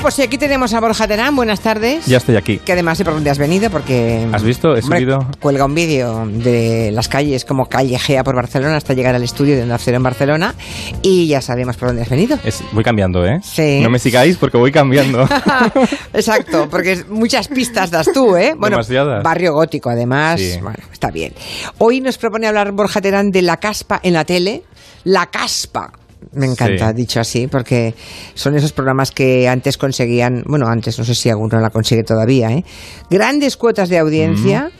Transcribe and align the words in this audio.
pues 0.00 0.14
sí, 0.14 0.22
aquí 0.22 0.38
tenemos 0.38 0.72
a 0.72 0.80
Borja 0.80 1.06
Terán. 1.06 1.36
Buenas 1.36 1.60
tardes. 1.60 2.06
Ya 2.06 2.16
estoy 2.16 2.36
aquí. 2.36 2.58
Que 2.58 2.72
además 2.72 2.96
sé 2.98 3.04
por 3.04 3.12
dónde 3.14 3.28
has 3.30 3.38
venido 3.38 3.68
porque... 3.70 4.26
¿Has 4.32 4.42
visto? 4.42 4.74
He 4.76 4.80
hombre, 4.80 4.98
subido... 5.00 5.26
Cuelga 5.40 5.64
un 5.66 5.74
vídeo 5.74 6.26
de 6.26 6.90
las 6.92 7.08
calles 7.08 7.44
como 7.44 7.66
callejea 7.66 8.24
por 8.24 8.34
Barcelona 8.34 8.76
hasta 8.76 8.94
llegar 8.94 9.14
al 9.14 9.22
estudio 9.22 9.56
de 9.56 9.62
Onda 9.62 9.76
Cero 9.78 9.98
en 9.98 10.02
Barcelona 10.02 10.54
y 11.02 11.26
ya 11.26 11.42
sabemos 11.42 11.76
por 11.76 11.88
dónde 11.88 12.02
has 12.02 12.08
venido. 12.08 12.38
Es- 12.44 12.62
voy 12.72 12.82
cambiando, 12.82 13.26
¿eh? 13.26 13.40
Sí. 13.42 13.80
No 13.82 13.90
me 13.90 13.98
sigáis 13.98 14.36
porque 14.38 14.56
voy 14.56 14.72
cambiando. 14.72 15.28
Exacto, 16.14 16.68
porque 16.70 17.04
muchas 17.08 17.48
pistas 17.48 17.90
das 17.90 18.10
tú, 18.12 18.36
¿eh? 18.36 18.54
Bueno, 18.56 18.76
Demasiadas. 18.76 19.22
barrio 19.22 19.52
gótico, 19.52 19.90
además. 19.90 20.40
Sí. 20.40 20.58
Bueno, 20.62 20.78
está 20.92 21.10
bien. 21.10 21.34
Hoy 21.78 22.00
nos 22.00 22.16
propone 22.16 22.46
hablar 22.46 22.72
Borja 22.72 23.00
Terán 23.00 23.30
de 23.30 23.42
la 23.42 23.58
caspa 23.58 24.00
en 24.02 24.14
la 24.14 24.24
tele. 24.24 24.62
La 25.04 25.26
caspa. 25.26 25.92
Me 26.32 26.46
encanta, 26.46 26.88
Sí. 26.90 26.94
dicho 26.94 27.20
así, 27.20 27.46
porque 27.46 27.94
son 28.34 28.54
esos 28.54 28.72
programas 28.72 29.10
que 29.10 29.48
antes 29.48 29.76
conseguían, 29.78 30.42
bueno, 30.46 30.66
antes 30.68 30.98
no 30.98 31.04
sé 31.04 31.14
si 31.14 31.28
alguno 31.30 31.58
la 31.60 31.70
consigue 31.70 32.02
todavía, 32.02 32.50
¿eh? 32.52 32.64
Grandes 33.10 33.56
cuotas 33.56 33.88
de 33.88 33.98
audiencia 33.98 34.70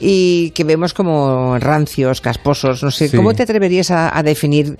y 0.00 0.50
que 0.50 0.64
vemos 0.64 0.94
como 0.94 1.58
rancios, 1.58 2.20
casposos, 2.20 2.82
no 2.82 2.90
sé, 2.90 3.08
Sí. 3.08 3.16
¿cómo 3.16 3.32
te 3.34 3.42
atreverías 3.44 3.90
a, 3.90 4.16
a 4.16 4.22
definir 4.22 4.76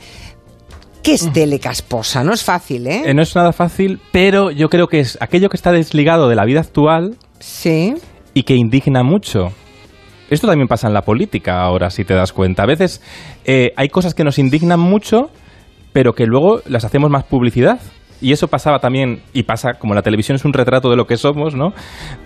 qué 1.03 1.15
es 1.15 1.33
tele 1.33 1.59
casposa? 1.59 2.23
No 2.25 2.33
es 2.33 2.43
fácil, 2.45 2.87
¿eh? 2.87 3.03
Eh, 3.07 3.15
no 3.15 3.23
es 3.23 3.35
nada 3.35 3.53
fácil, 3.53 4.01
pero 4.13 4.51
yo 4.51 4.69
creo 4.69 4.89
que 4.89 5.01
es 5.01 5.17
aquello 5.21 5.49
que 5.49 5.57
está 5.57 5.73
desligado 5.73 6.29
de 6.29 6.35
la 6.37 6.45
vida 6.45 6.61
actual 6.61 7.17
Sí. 7.39 7.95
y 8.35 8.43
que 8.43 8.55
indigna 8.55 9.03
mucho. 9.03 9.53
Esto 10.31 10.47
también 10.47 10.69
pasa 10.69 10.89
en 10.89 10.95
la 10.95 11.03
política 11.03 11.61
ahora, 11.63 11.89
si 11.91 12.05
te 12.05 12.13
das 12.13 12.33
cuenta. 12.35 12.65
A 12.65 12.67
veces 12.67 13.01
eh, 13.47 13.73
hay 13.77 13.89
cosas 13.89 14.13
que 14.15 14.25
nos 14.25 14.39
indignan 14.39 14.79
mucho, 14.81 15.31
pero 15.93 16.13
que 16.13 16.27
luego 16.27 16.61
las 16.67 16.85
hacemos 16.85 17.11
más 17.11 17.25
publicidad. 17.25 17.79
Y 18.21 18.33
eso 18.33 18.49
pasaba 18.49 18.81
también, 18.81 19.23
y 19.33 19.45
pasa, 19.45 19.75
como 19.79 19.95
la 19.95 20.03
televisión 20.03 20.35
es 20.35 20.45
un 20.45 20.53
retrato 20.53 20.91
de 20.91 20.97
lo 20.97 21.07
que 21.07 21.17
somos, 21.17 21.55
¿no? 21.55 21.73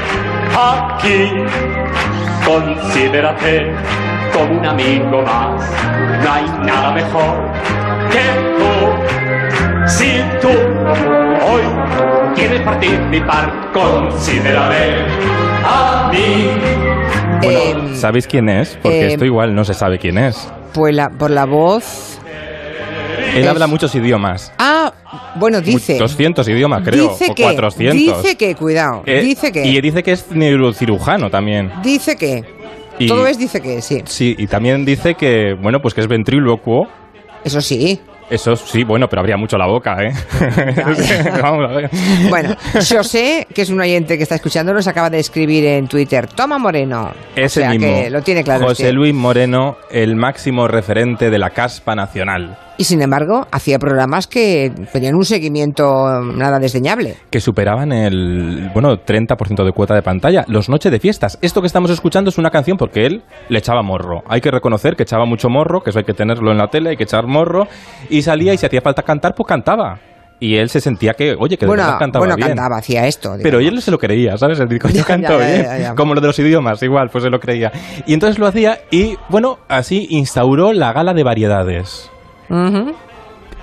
aquí, 0.57 1.31
considérate 2.45 3.73
como 4.33 4.59
un 4.59 4.67
amigo 4.67 5.23
más. 5.23 5.71
No 6.25 6.33
hay 6.33 6.45
nada 6.67 6.93
mejor 6.93 7.53
que 8.11 8.19
tú. 8.59 8.88
Si 9.89 10.07
tú 10.41 10.49
hoy 10.49 11.63
quieres 12.35 12.61
participar, 12.63 13.71
considérame 13.73 15.07
a 15.65 16.11
mí. 16.13 16.51
Em, 17.43 17.95
¿Sabéis 17.95 18.27
quién 18.27 18.49
es? 18.49 18.79
Porque 18.83 19.01
eh, 19.01 19.07
esto 19.13 19.25
igual 19.25 19.55
no 19.55 19.65
se 19.65 19.75
sabe 19.75 19.99
quién 19.99 20.19
es. 20.19 20.49
pues 20.75 20.95
la, 20.95 21.09
por 21.09 21.31
la 21.31 21.47
voz... 21.47 22.19
Él 23.35 23.45
es- 23.45 23.49
habla 23.49 23.67
muchos 23.67 23.95
idiomas. 23.95 24.53
Ah, 24.59 24.93
bueno, 25.37 25.61
dice... 25.61 25.97
200 25.99 26.47
idiomas, 26.49 26.83
creo. 26.85 27.09
dice 27.11 27.29
o 27.31 27.35
que, 27.35 27.43
400. 27.43 27.97
Dice 28.23 28.37
que, 28.37 28.55
cuidado, 28.55 29.03
Eh, 29.07 29.21
dice 29.21 29.53
que... 29.53 29.65
Y 29.67 29.81
dice 29.81 30.03
que 30.03 30.13
es 30.13 30.31
neurocirujano 30.31 31.31
también. 31.31 31.71
Dice 31.83 32.17
que... 32.17 32.43
Y- 32.99 33.07
Todo 33.07 33.27
es 33.27 33.39
dice 33.39 33.61
que, 33.61 33.81
sí. 33.81 34.03
Sí, 34.07 34.35
y 34.37 34.47
también 34.49 34.85
dice 34.85 35.15
que, 35.15 35.55
bueno, 35.61 35.81
pues 35.81 35.95
que 35.95 36.01
es 36.01 36.09
ventrílocuo. 36.09 36.89
Eso 37.45 37.61
sí. 37.61 38.01
Eso 38.31 38.57
sí, 38.57 38.85
bueno, 38.85 39.09
pero 39.09 39.21
abría 39.21 39.37
mucho 39.37 39.57
la 39.57 39.67
boca, 39.67 39.97
¿eh? 40.03 40.13
Vamos 41.43 41.71
a 41.71 41.75
ver. 41.75 41.91
Bueno, 42.29 42.55
José, 42.75 43.47
que 43.55 43.63
es 43.63 43.71
un 43.71 43.81
oyente 43.81 44.17
que 44.17 44.23
está 44.23 44.35
escuchando, 44.35 44.75
nos 44.75 44.87
acaba 44.87 45.09
de 45.09 45.19
escribir 45.19 45.65
en 45.65 45.89
Twitter, 45.89 46.27
toma 46.27 46.59
Moreno. 46.59 47.13
Ese 47.35 47.61
o 47.61 47.63
sea, 47.63 47.71
mismo. 47.71 47.87
que 47.87 48.11
lo 48.11 48.23
tiene 48.23 48.45
claro. 48.45 48.67
José 48.67 48.85
este. 48.85 48.93
Luis 48.93 49.15
Moreno, 49.15 49.79
el 49.91 50.17
máximo 50.17 50.69
referente 50.69 51.31
de 51.31 51.39
la 51.39 51.51
caspa 51.51 51.95
nacional. 51.95 52.57
Y 52.81 52.85
sin 52.85 53.03
embargo, 53.03 53.45
hacía 53.51 53.77
programas 53.81 54.29
que 54.29 54.71
tenían 54.93 55.17
un 55.17 55.25
seguimiento 55.25 56.21
nada 56.23 56.61
desdeñable. 56.61 57.17
que 57.29 57.41
superaban 57.41 57.91
el 57.91 58.71
bueno 58.73 58.91
30% 59.05 59.65
de 59.65 59.73
cuota 59.73 59.97
de 59.97 60.03
pantalla. 60.03 60.45
Los 60.47 60.69
Noches 60.69 60.93
de 60.93 61.01
Fiestas. 61.01 61.41
Esto 61.43 61.61
que 61.61 61.67
estamos 61.67 61.91
escuchando 61.91 62.31
es 62.31 62.39
una 62.39 62.51
canción 62.51 62.77
porque 62.77 63.05
él 63.05 63.25
le 63.49 63.59
echaba 63.59 63.83
morro. 63.83 64.23
Hay 64.29 64.41
que 64.41 64.53
reconocer 64.53 64.95
que 64.95 65.03
echaba 65.03 65.27
mucho 65.27 65.49
morro, 65.49 65.81
que 65.81 65.91
eso 65.91 65.99
hay 65.99 66.05
que 66.05 66.15
tenerlo 66.15 66.53
en 66.53 66.59
la 66.59 66.69
tele, 66.69 66.91
hay 66.91 66.97
que 66.97 67.03
echar 67.03 67.27
morro. 67.27 67.67
Y 68.11 68.23
salía 68.23 68.55
y 68.55 68.59
si 68.59 68.67
hacía 68.67 68.81
falta 68.81 69.03
cantar, 69.03 69.35
pues 69.35 69.49
cantaba. 69.49 69.99
Y 70.39 70.55
él 70.55 70.69
se 70.69 70.81
sentía 70.81 71.15
que, 71.15 71.35
oye, 71.37 71.57
que 71.57 71.67
de 71.67 71.67
bueno, 71.67 71.83
verdad 71.83 71.99
cantaba 71.99 72.21
bueno, 72.21 72.37
bien. 72.37 72.47
cantaba, 72.47 72.79
hacía 72.79 73.09
esto. 73.09 73.31
Pero 73.43 73.59
digamos. 73.59 73.79
él 73.79 73.83
se 73.83 73.91
lo 73.91 73.99
creía, 73.99 74.37
¿sabes? 74.37 74.61
Dijo, 74.69 74.89
yo 74.89 75.05
canto 75.07 75.37
bien. 75.37 75.97
Como 75.97 76.15
lo 76.15 76.21
de 76.21 76.29
los 76.29 76.39
idiomas, 76.39 76.81
igual, 76.85 77.09
pues 77.11 77.25
se 77.25 77.31
lo 77.31 77.41
creía. 77.41 77.73
Y 78.07 78.15
entonces 78.15 78.39
lo 78.39 78.47
hacía 78.47 78.79
y, 78.93 79.17
bueno, 79.31 79.59
así 79.67 80.07
instauró 80.11 80.73
la 80.73 80.93
gala 80.93 81.13
de 81.13 81.25
variedades 81.25 82.09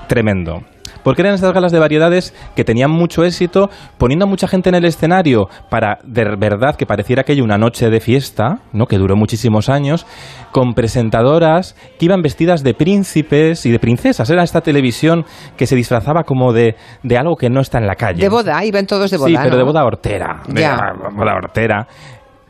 Tremendo. 0.07 0.61
Porque 1.05 1.21
eran 1.21 1.35
estas 1.35 1.53
galas 1.53 1.71
de 1.71 1.77
variedades 1.77 2.33
que 2.55 2.63
tenían 2.63 2.89
mucho 2.89 3.23
éxito, 3.23 3.69
poniendo 3.99 4.25
a 4.25 4.27
mucha 4.27 4.47
gente 4.47 4.69
en 4.69 4.75
el 4.75 4.85
escenario 4.85 5.49
para 5.69 5.99
de 6.03 6.35
verdad 6.35 6.75
que 6.75 6.87
pareciera 6.87 7.21
aquello 7.21 7.43
una 7.43 7.59
noche 7.59 7.91
de 7.91 7.99
fiesta, 7.99 8.61
¿no? 8.73 8.87
que 8.87 8.97
duró 8.97 9.15
muchísimos 9.15 9.69
años, 9.69 10.07
con 10.51 10.73
presentadoras 10.73 11.75
que 11.99 12.05
iban 12.05 12.23
vestidas 12.23 12.63
de 12.63 12.73
príncipes 12.73 13.67
y 13.67 13.71
de 13.71 13.77
princesas. 13.77 14.27
Era 14.31 14.41
esta 14.41 14.61
televisión 14.61 15.25
que 15.55 15.67
se 15.67 15.75
disfrazaba 15.75 16.23
como 16.23 16.53
de, 16.53 16.75
de 17.03 17.17
algo 17.19 17.35
que 17.35 17.51
no 17.51 17.61
está 17.61 17.77
en 17.77 17.85
la 17.85 17.93
calle. 17.93 18.23
De 18.23 18.29
boda, 18.29 18.65
iban 18.65 18.87
todos 18.87 19.11
de 19.11 19.17
boda. 19.17 19.29
Sí, 19.29 19.35
pero 19.37 19.51
¿no? 19.51 19.57
de 19.57 19.63
boda 19.63 19.85
hortera. 19.85 20.41
De 20.47 20.67
boda 21.15 21.35
hortera. 21.35 21.87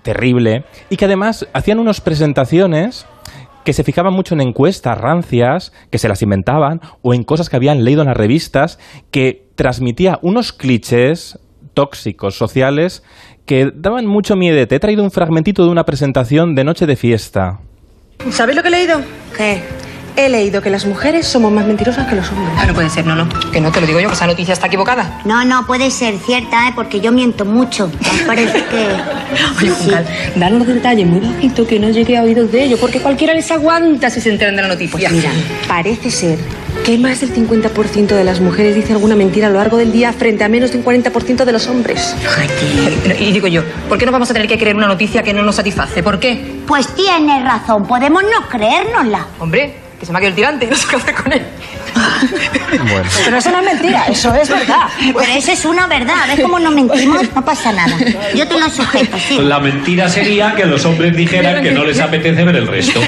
Terrible. 0.01 0.63
Y 0.89 0.95
que 0.95 1.03
además 1.03 1.45
hacían 1.51 1.79
unas 1.79 1.99
presentaciones 1.99 3.05
que 3.65 3.73
se 3.73 3.83
fijaban 3.83 4.13
mucho 4.13 4.35
en 4.35 4.41
encuestas 4.41 4.97
rancias, 4.97 5.73
que 5.91 5.97
se 5.97 6.07
las 6.07 6.21
inventaban, 6.21 6.79
o 7.01 7.13
en 7.13 7.23
cosas 7.23 7.49
que 7.49 7.57
habían 7.57 7.83
leído 7.83 8.01
en 8.01 8.07
las 8.07 8.15
revistas, 8.15 8.79
que 9.11 9.47
transmitía 9.55 10.19
unos 10.21 10.53
clichés 10.53 11.39
tóxicos 11.73 12.37
sociales 12.37 13.03
que 13.45 13.71
daban 13.75 14.05
mucho 14.05 14.35
miedo. 14.35 14.65
Te 14.67 14.75
he 14.75 14.79
traído 14.79 15.03
un 15.03 15.11
fragmentito 15.11 15.65
de 15.65 15.71
una 15.71 15.83
presentación 15.83 16.55
de 16.55 16.63
Noche 16.63 16.85
de 16.85 16.95
Fiesta. 16.95 17.59
¿Sabes 18.31 18.55
lo 18.55 18.61
que 18.61 18.69
he 18.69 18.71
leído? 18.71 19.01
¿Qué? 19.35 19.61
He 20.17 20.29
leído 20.29 20.61
que 20.61 20.69
las 20.69 20.85
mujeres 20.85 21.27
somos 21.27 21.51
más 21.51 21.65
mentirosas 21.65 22.07
que 22.07 22.15
los 22.15 22.29
hombres. 22.29 22.49
Ah, 22.57 22.65
no 22.65 22.73
puede 22.73 22.89
ser, 22.89 23.05
no, 23.05 23.15
no. 23.15 23.27
Que 23.51 23.59
no, 23.59 23.71
te 23.71 23.81
lo 23.81 23.87
digo 23.87 23.99
yo, 23.99 24.07
que 24.07 24.15
esa 24.15 24.27
noticia 24.27 24.53
está 24.53 24.67
equivocada. 24.67 25.19
No, 25.25 25.43
no, 25.43 25.65
puede 25.65 25.91
ser 25.91 26.17
cierta, 26.19 26.67
¿eh? 26.67 26.71
porque 26.73 27.01
yo 27.01 27.11
miento 27.11 27.43
mucho. 27.45 27.91
Me 28.19 28.23
parece 28.25 28.63
que... 28.65 28.85
Oye, 29.57 29.65
Sí, 29.65 29.69
Juncal, 29.69 30.05
danos 30.35 30.59
los 30.59 30.67
detalles 30.67 31.07
muy 31.07 31.19
bajito 31.19 31.67
que 31.67 31.79
no 31.79 31.89
llegue 31.89 32.17
a 32.17 32.23
oídos 32.23 32.51
de 32.51 32.63
ellos, 32.63 32.79
porque 32.79 33.01
cualquiera 33.01 33.33
les 33.33 33.51
aguanta 33.51 34.09
si 34.09 34.21
se 34.21 34.29
enteran 34.29 34.55
de 34.55 34.61
la 34.61 34.67
noticia. 34.69 35.09
Mira, 35.09 35.31
parece 35.67 36.11
ser 36.11 36.39
que 36.85 36.97
más 36.97 37.21
del 37.21 37.33
50% 37.33 38.07
de 38.07 38.23
las 38.23 38.39
mujeres 38.39 38.75
dice 38.75 38.93
alguna 38.93 39.15
mentira 39.15 39.47
a 39.47 39.49
lo 39.49 39.57
largo 39.57 39.77
del 39.77 39.91
día 39.91 40.13
frente 40.13 40.43
a 40.43 40.49
menos 40.49 40.71
de 40.71 40.77
un 40.77 40.85
40% 40.85 41.43
de 41.43 41.51
los 41.51 41.67
hombres. 41.67 42.15
Y 43.19 43.31
digo 43.31 43.47
yo, 43.47 43.63
¿por 43.89 43.97
qué 43.97 44.05
no 44.05 44.11
vamos 44.11 44.29
a 44.29 44.33
tener 44.33 44.47
que 44.47 44.57
creer 44.57 44.75
una 44.75 44.87
noticia 44.87 45.23
que 45.23 45.33
no 45.33 45.41
nos 45.41 45.55
satisface? 45.55 46.03
¿Por 46.03 46.19
qué? 46.19 46.61
Pues 46.67 46.87
tienes 46.95 47.43
razón, 47.43 47.87
podemos 47.87 48.23
no 48.23 48.47
creérnosla. 48.49 49.27
Hombre, 49.39 49.84
que 49.99 50.05
se 50.05 50.11
me 50.11 50.17
ha 50.17 50.21
quedado 50.21 50.29
el 50.31 50.35
tirante 50.35 50.65
y 50.65 50.69
no 50.69 50.75
sé 50.75 50.87
qué 50.87 50.95
hacer 50.95 51.15
con 51.15 51.31
él. 51.31 51.45
Bueno. 52.77 53.09
Pero 53.25 53.37
eso 53.37 53.51
no 53.51 53.59
es 53.59 53.65
mentira, 53.73 54.05
eso 54.07 54.33
es 54.35 54.49
verdad. 54.49 54.87
Pero 54.99 55.31
eso 55.37 55.51
es 55.51 55.65
una 55.65 55.87
verdad. 55.87 56.15
¿Ves 56.27 56.41
cómo 56.41 56.59
no 56.59 56.71
mentimos? 56.71 57.21
No 57.35 57.41
pasa 57.43 57.71
nada. 57.71 57.95
Yo 58.35 58.47
te 58.47 58.59
lo 58.59 58.69
sujeto, 58.69 59.17
sí. 59.17 59.37
La 59.41 59.59
mentira 59.59 60.07
sería 60.09 60.53
que 60.55 60.65
los 60.65 60.85
hombres 60.85 61.15
dijeran 61.15 61.63
que 61.63 61.71
no 61.71 61.83
les 61.83 61.99
apetece 61.99 62.43
ver 62.43 62.55
el 62.55 62.67
resto. 62.67 62.99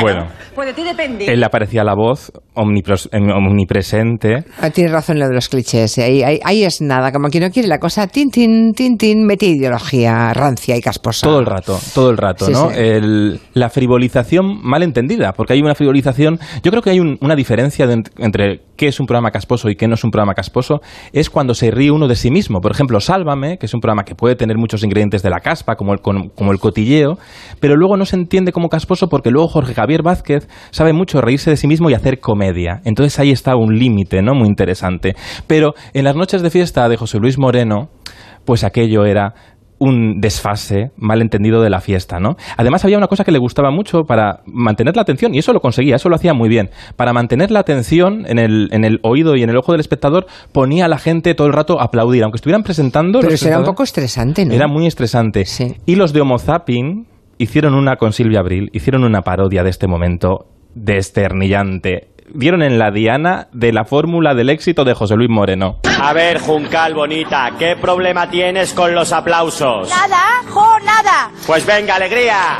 Bueno, 0.00 0.26
Pues 0.54 0.68
de 0.68 0.74
ti 0.74 0.84
depende. 0.84 1.26
él 1.26 1.40
le 1.40 1.46
aparecía 1.46 1.82
la 1.84 1.94
voz 1.94 2.32
omnipresente. 2.54 4.44
Ah, 4.60 4.70
Tienes 4.70 4.92
razón 4.92 5.16
en 5.16 5.20
lo 5.20 5.28
de 5.28 5.34
los 5.34 5.48
clichés. 5.48 5.96
¿eh? 5.98 6.04
Ahí, 6.04 6.22
ahí, 6.22 6.40
ahí 6.44 6.64
es 6.64 6.80
nada, 6.80 7.12
como 7.12 7.28
quien 7.28 7.44
no 7.44 7.50
quiere 7.50 7.68
la 7.68 7.78
cosa, 7.78 8.06
tin, 8.06 8.30
tin, 8.30 8.72
tin, 8.72 8.96
tin, 8.96 9.24
mete 9.26 9.46
ideología 9.46 10.32
rancia 10.34 10.76
y 10.76 10.80
casposa. 10.80 11.26
Todo 11.26 11.40
el 11.40 11.46
rato, 11.46 11.78
todo 11.94 12.10
el 12.10 12.16
rato, 12.16 12.46
Sí, 12.46 12.52
¿no? 12.52 12.70
sí. 12.70 12.76
El- 12.78 13.40
la 13.54 13.68
frivolización 13.70 14.60
mal 14.62 14.82
entendida, 14.82 15.32
porque 15.32 15.54
hay 15.54 15.60
una 15.60 15.74
frivolización. 15.74 16.38
Yo 16.62 16.70
creo 16.70 16.82
que 16.82 16.90
hay 16.90 17.00
un- 17.00 17.16
una 17.20 17.34
diferencia 17.34 17.86
de 17.86 18.02
entre 18.18 18.60
qué 18.80 18.88
es 18.88 18.98
un 18.98 19.04
programa 19.04 19.30
casposo 19.30 19.68
y 19.68 19.76
qué 19.76 19.86
no 19.88 19.92
es 19.92 20.04
un 20.04 20.10
programa 20.10 20.32
casposo, 20.32 20.80
es 21.12 21.28
cuando 21.28 21.52
se 21.52 21.70
ríe 21.70 21.90
uno 21.90 22.08
de 22.08 22.16
sí 22.16 22.30
mismo. 22.30 22.62
Por 22.62 22.72
ejemplo, 22.72 22.98
Sálvame, 22.98 23.58
que 23.58 23.66
es 23.66 23.74
un 23.74 23.80
programa 23.80 24.04
que 24.04 24.14
puede 24.14 24.36
tener 24.36 24.56
muchos 24.56 24.82
ingredientes 24.82 25.22
de 25.22 25.28
la 25.28 25.40
caspa, 25.40 25.76
como 25.76 25.92
el, 25.92 26.58
cotilleo, 26.58 27.18
pero 27.60 27.76
luego 27.76 27.98
no 27.98 28.06
se 28.06 28.16
entiende 28.16 28.52
como 28.52 28.70
casposo 28.70 29.08
porque 29.10 29.30
luego 29.30 29.48
Jorge 29.48 29.74
Javier 29.74 30.02
Vázquez 30.02 30.48
sabe 30.70 30.94
mucho 30.94 31.20
reírse 31.20 31.50
de 31.50 31.58
sí 31.58 31.66
mismo 31.66 31.90
y 31.90 31.94
hacer 31.94 32.20
comedia. 32.20 32.80
Entonces 32.86 33.18
ahí 33.18 33.32
está 33.32 33.54
un 33.54 33.78
límite, 33.78 34.22
¿no? 34.22 34.32
Muy 34.32 34.48
interesante. 34.48 35.14
Pero 35.46 35.74
en 35.92 36.04
las 36.04 36.16
noches 36.16 36.40
de 36.40 36.48
fiesta 36.48 36.88
de 36.88 36.96
José 36.96 37.18
Luis 37.18 37.38
Moreno, 37.38 37.90
pues 38.46 38.64
aquello 38.64 39.04
era 39.04 39.34
un 39.80 40.20
desfase 40.20 40.92
malentendido 40.96 41.62
de 41.62 41.70
la 41.70 41.80
fiesta, 41.80 42.20
¿no? 42.20 42.36
Además 42.56 42.84
había 42.84 42.98
una 42.98 43.08
cosa 43.08 43.24
que 43.24 43.32
le 43.32 43.38
gustaba 43.38 43.70
mucho 43.70 44.04
para 44.04 44.42
mantener 44.46 44.94
la 44.94 45.02
atención, 45.02 45.34
y 45.34 45.38
eso 45.38 45.52
lo 45.52 45.60
conseguía, 45.60 45.96
eso 45.96 46.08
lo 46.08 46.16
hacía 46.16 46.34
muy 46.34 46.48
bien. 46.48 46.70
Para 46.96 47.12
mantener 47.12 47.50
la 47.50 47.60
atención 47.60 48.24
en 48.28 48.38
el, 48.38 48.68
en 48.72 48.84
el 48.84 49.00
oído 49.02 49.36
y 49.36 49.42
en 49.42 49.50
el 49.50 49.56
ojo 49.56 49.72
del 49.72 49.80
espectador, 49.80 50.26
ponía 50.52 50.84
a 50.84 50.88
la 50.88 50.98
gente 50.98 51.34
todo 51.34 51.46
el 51.46 51.54
rato 51.54 51.80
a 51.80 51.84
aplaudir, 51.84 52.22
aunque 52.22 52.36
estuvieran 52.36 52.62
presentando... 52.62 53.20
Pero 53.20 53.32
eso 53.32 53.48
era 53.48 53.58
un 53.58 53.64
poco 53.64 53.82
estresante, 53.82 54.44
¿no? 54.44 54.52
Era 54.52 54.68
muy 54.68 54.86
estresante. 54.86 55.46
Sí. 55.46 55.76
Y 55.86 55.96
los 55.96 56.12
de 56.12 56.20
Homo 56.20 56.38
Zapping 56.38 57.06
hicieron 57.38 57.74
una 57.74 57.96
con 57.96 58.12
Silvia 58.12 58.40
Abril, 58.40 58.68
hicieron 58.74 59.02
una 59.02 59.22
parodia 59.22 59.64
de 59.64 59.70
este 59.70 59.86
momento 59.86 60.46
desternillante. 60.74 62.08
Dieron 62.34 62.62
en 62.62 62.78
la 62.78 62.90
diana 62.90 63.48
de 63.52 63.72
la 63.72 63.84
fórmula 63.84 64.34
del 64.34 64.50
éxito 64.50 64.84
de 64.84 64.94
José 64.94 65.16
Luis 65.16 65.30
Moreno. 65.30 65.78
A 66.00 66.12
ver, 66.12 66.38
Juncal 66.38 66.94
bonita, 66.94 67.52
¿qué 67.58 67.76
problema 67.76 68.30
tienes 68.30 68.72
con 68.72 68.94
los 68.94 69.12
aplausos? 69.12 69.88
Nada, 69.88 70.42
jo, 70.48 70.78
nada. 70.84 71.30
Pues 71.46 71.66
venga, 71.66 71.96
alegría. 71.96 72.58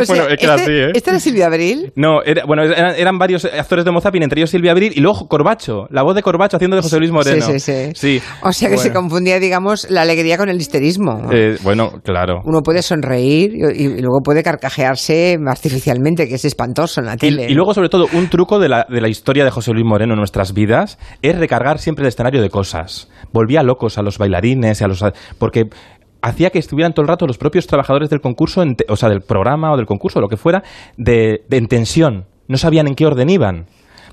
O 0.00 0.04
sea, 0.04 0.14
Bueno, 0.16 0.28
es 0.28 0.38
que 0.38 0.44
era 0.44 0.54
este, 0.56 0.62
así, 0.62 0.72
¿eh? 0.72 0.92
¿Este 0.94 1.10
era 1.10 1.20
Silvia 1.20 1.46
Abril? 1.46 1.92
No, 1.96 2.22
era- 2.24 2.44
bueno, 2.46 2.62
eran, 2.64 2.94
eran 2.96 3.18
varios 3.18 3.44
actores 3.44 3.84
de 3.84 3.90
Homo 3.90 4.00
Zapping, 4.00 4.22
entre 4.22 4.40
ellos 4.40 4.50
Silvia 4.50 4.72
Abril 4.72 4.92
y 4.94 5.00
luego 5.00 5.26
Corbacho, 5.28 5.86
la 5.90 6.02
voz 6.02 6.14
de 6.14 6.22
Corbacho 6.22 6.56
haciendo 6.56 6.76
de 6.76 6.82
José 6.82 6.98
Luis 6.98 7.10
Moreno. 7.10 7.44
Sí, 7.44 7.58
sí, 7.58 7.60
sí. 7.60 7.90
Sí. 7.94 8.22
O 8.42 8.52
sea 8.52 8.68
que 8.70 8.78
se 8.78 8.92
confundía, 8.92 9.38
digamos, 9.40 9.90
la 9.90 10.02
alegría 10.02 10.36
con 10.38 10.48
el 10.48 10.56
histerismo. 10.56 11.30
Eh, 11.32 11.56
bueno, 11.62 11.92
claro. 12.04 12.40
Uno 12.44 12.60
puede 12.62 12.82
sonreír 12.82 13.52
y, 13.54 13.82
y 13.82 14.00
luego 14.00 14.20
puede 14.24 14.42
carcajearse 14.42 15.36
artificialmente, 15.46 16.28
que 16.28 16.34
es 16.36 16.44
espantoso 16.44 17.00
en 17.00 17.06
la 17.06 17.16
tele. 17.16 17.46
y 17.48 17.54
luego, 17.54 17.74
sobre 17.74 17.88
todo, 17.88 18.06
un 18.12 18.28
truco 18.28 18.58
de 18.58 18.68
la, 18.68 18.86
de 18.88 19.00
la 19.00 19.08
historia 19.08 19.44
de 19.44 19.50
José 19.50 19.72
Luis 19.72 19.84
Moreno 19.86 20.14
en 20.14 20.18
nuestras 20.18 20.52
vidas 20.54 20.98
es 21.22 21.36
recargar 21.38 21.78
siempre 21.78 22.04
el 22.04 22.08
escenario 22.08 22.42
de 22.42 22.50
cosas. 22.50 23.08
Volvía 23.32 23.62
locos 23.62 23.98
a 23.98 24.02
los 24.02 24.18
bailarines, 24.18 24.80
y 24.80 24.84
a 24.84 24.88
los, 24.88 25.04
porque 25.38 25.64
hacía 26.22 26.50
que 26.50 26.58
estuvieran 26.58 26.92
todo 26.92 27.02
el 27.02 27.08
rato 27.08 27.26
los 27.26 27.38
propios 27.38 27.66
trabajadores 27.66 28.10
del 28.10 28.20
concurso, 28.20 28.62
en 28.62 28.76
o 28.88 28.96
sea, 28.96 29.08
del 29.08 29.20
programa 29.20 29.72
o 29.72 29.76
del 29.76 29.86
concurso, 29.86 30.20
lo 30.20 30.28
que 30.28 30.36
fuera, 30.36 30.62
de, 30.96 31.42
de 31.48 31.56
en 31.56 31.66
tensión. 31.66 32.24
No 32.48 32.56
sabían 32.56 32.88
en 32.88 32.94
qué 32.94 33.06
orden 33.06 33.30
iban. 33.30 33.66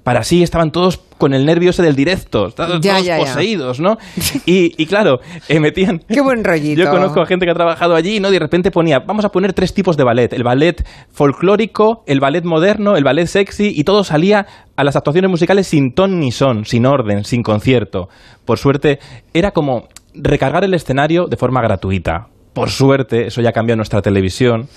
Para 0.05 0.19
así 0.19 0.43
estaban 0.43 0.71
todos 0.71 0.99
con 1.17 1.33
el 1.33 1.47
nervio 1.47 1.71
ese 1.71 1.81
del 1.81 1.95
directo, 1.95 2.49
Ya, 2.49 2.55
todos 2.55 2.79
ya, 2.81 2.99
ya. 2.99 3.17
poseídos, 3.17 3.79
¿no? 3.79 3.97
Y, 4.45 4.71
y 4.77 4.85
claro, 4.85 5.19
eh, 5.49 5.59
metían... 5.59 5.97
Qué 6.07 6.21
buen 6.21 6.43
rollito. 6.43 6.79
Yo 6.79 6.91
conozco 6.91 7.21
a 7.21 7.25
gente 7.25 7.45
que 7.47 7.51
ha 7.51 7.55
trabajado 7.55 7.95
allí, 7.95 8.19
¿no? 8.19 8.29
Y 8.29 8.33
de 8.33 8.39
repente 8.39 8.69
ponía, 8.69 8.99
vamos 8.99 9.25
a 9.25 9.29
poner 9.29 9.53
tres 9.53 9.73
tipos 9.73 9.97
de 9.97 10.03
ballet. 10.03 10.31
El 10.33 10.43
ballet 10.43 10.85
folclórico, 11.11 12.03
el 12.05 12.19
ballet 12.19 12.43
moderno, 12.43 12.97
el 12.97 13.03
ballet 13.03 13.25
sexy, 13.25 13.73
y 13.75 13.83
todo 13.83 14.03
salía 14.03 14.45
a 14.75 14.83
las 14.83 14.95
actuaciones 14.95 15.31
musicales 15.31 15.65
sin 15.65 15.95
ton 15.95 16.19
ni 16.19 16.31
son, 16.31 16.65
sin 16.65 16.85
orden, 16.85 17.23
sin 17.23 17.41
concierto. 17.41 18.07
Por 18.45 18.59
suerte, 18.59 18.99
era 19.33 19.51
como 19.51 19.87
recargar 20.21 20.63
el 20.63 20.73
escenario 20.73 21.25
de 21.27 21.37
forma 21.37 21.61
gratuita. 21.61 22.27
Por 22.53 22.69
suerte, 22.69 23.27
eso 23.27 23.41
ya 23.41 23.51
cambió 23.51 23.73
en 23.73 23.77
nuestra 23.79 24.01
televisión. 24.01 24.67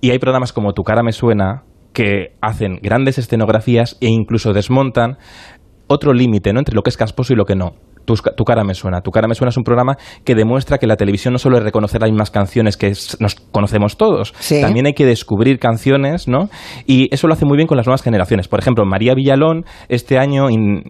Y 0.00 0.10
hay 0.10 0.18
programas 0.18 0.52
como 0.52 0.72
Tu 0.72 0.82
cara 0.82 1.02
me 1.02 1.12
suena, 1.12 1.62
que 1.92 2.34
hacen 2.40 2.78
grandes 2.82 3.18
escenografías 3.18 3.96
e 4.00 4.06
incluso 4.08 4.52
desmontan 4.52 5.16
otro 5.88 6.12
límite 6.12 6.52
¿no? 6.52 6.58
entre 6.58 6.74
lo 6.74 6.82
que 6.82 6.90
es 6.90 6.96
casposo 6.96 7.32
y 7.32 7.36
lo 7.36 7.44
que 7.44 7.54
no. 7.54 7.72
Tu, 8.04 8.14
tu 8.36 8.44
cara 8.44 8.64
me 8.64 8.74
suena. 8.74 9.00
Tu 9.02 9.10
cara 9.12 9.28
me 9.28 9.34
suena 9.34 9.50
es 9.50 9.56
un 9.56 9.62
programa 9.62 9.96
que 10.24 10.34
demuestra 10.34 10.78
que 10.78 10.86
la 10.88 10.96
televisión 10.96 11.32
no 11.32 11.38
solo 11.38 11.58
es 11.58 11.62
reconocer 11.62 12.00
las 12.00 12.10
mismas 12.10 12.30
canciones 12.32 12.76
que 12.76 12.88
es- 12.88 13.16
nos 13.20 13.34
conocemos 13.36 13.96
todos, 13.96 14.34
Sí. 14.40 14.60
también 14.60 14.86
hay 14.86 14.94
que 14.94 15.06
descubrir 15.06 15.58
canciones, 15.60 16.26
¿no? 16.28 16.48
Y 16.86 17.14
eso 17.14 17.28
lo 17.28 17.34
hace 17.34 17.44
muy 17.44 17.56
bien 17.56 17.68
con 17.68 17.76
las 17.76 17.86
nuevas 17.86 18.02
generaciones. 18.02 18.48
Por 18.48 18.58
ejemplo, 18.58 18.84
María 18.86 19.14
Villalón 19.14 19.64
este 19.88 20.18
año 20.18 20.50
in- 20.50 20.82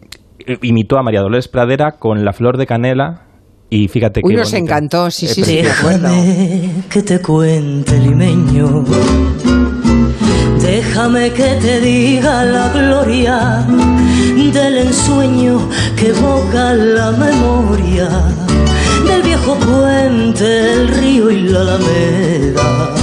imitó 0.62 0.98
a 0.98 1.02
María 1.02 1.20
Dolores 1.20 1.48
Pradera 1.48 1.92
con 1.98 2.24
La 2.24 2.32
Flor 2.32 2.56
de 2.56 2.66
Canela 2.66 3.26
y 3.74 3.88
fíjate 3.88 4.20
Uy, 4.22 4.32
qué 4.34 4.38
nos 4.40 4.50
bonito. 4.50 4.66
encantó, 4.72 5.10
sí, 5.10 5.26
Eh, 5.26 5.34
sí, 5.34 5.42
sí. 5.44 5.56
Déjame 5.56 6.70
que 6.90 7.02
te 7.02 7.20
cuente 7.20 7.98
limeño. 7.98 8.84
Déjame 10.60 11.30
que 11.32 11.48
te 11.64 11.80
diga 11.80 12.44
la 12.44 12.68
gloria 12.68 13.66
del 14.52 14.76
ensueño 14.78 15.68
que 15.96 16.08
evoca 16.08 16.74
la 16.74 17.10
memoria 17.12 18.08
del 19.08 19.22
viejo 19.22 19.54
puente, 19.56 20.72
el 20.74 20.88
río 20.88 21.30
y 21.30 21.40
la 21.44 21.60
alameda. 21.62 22.94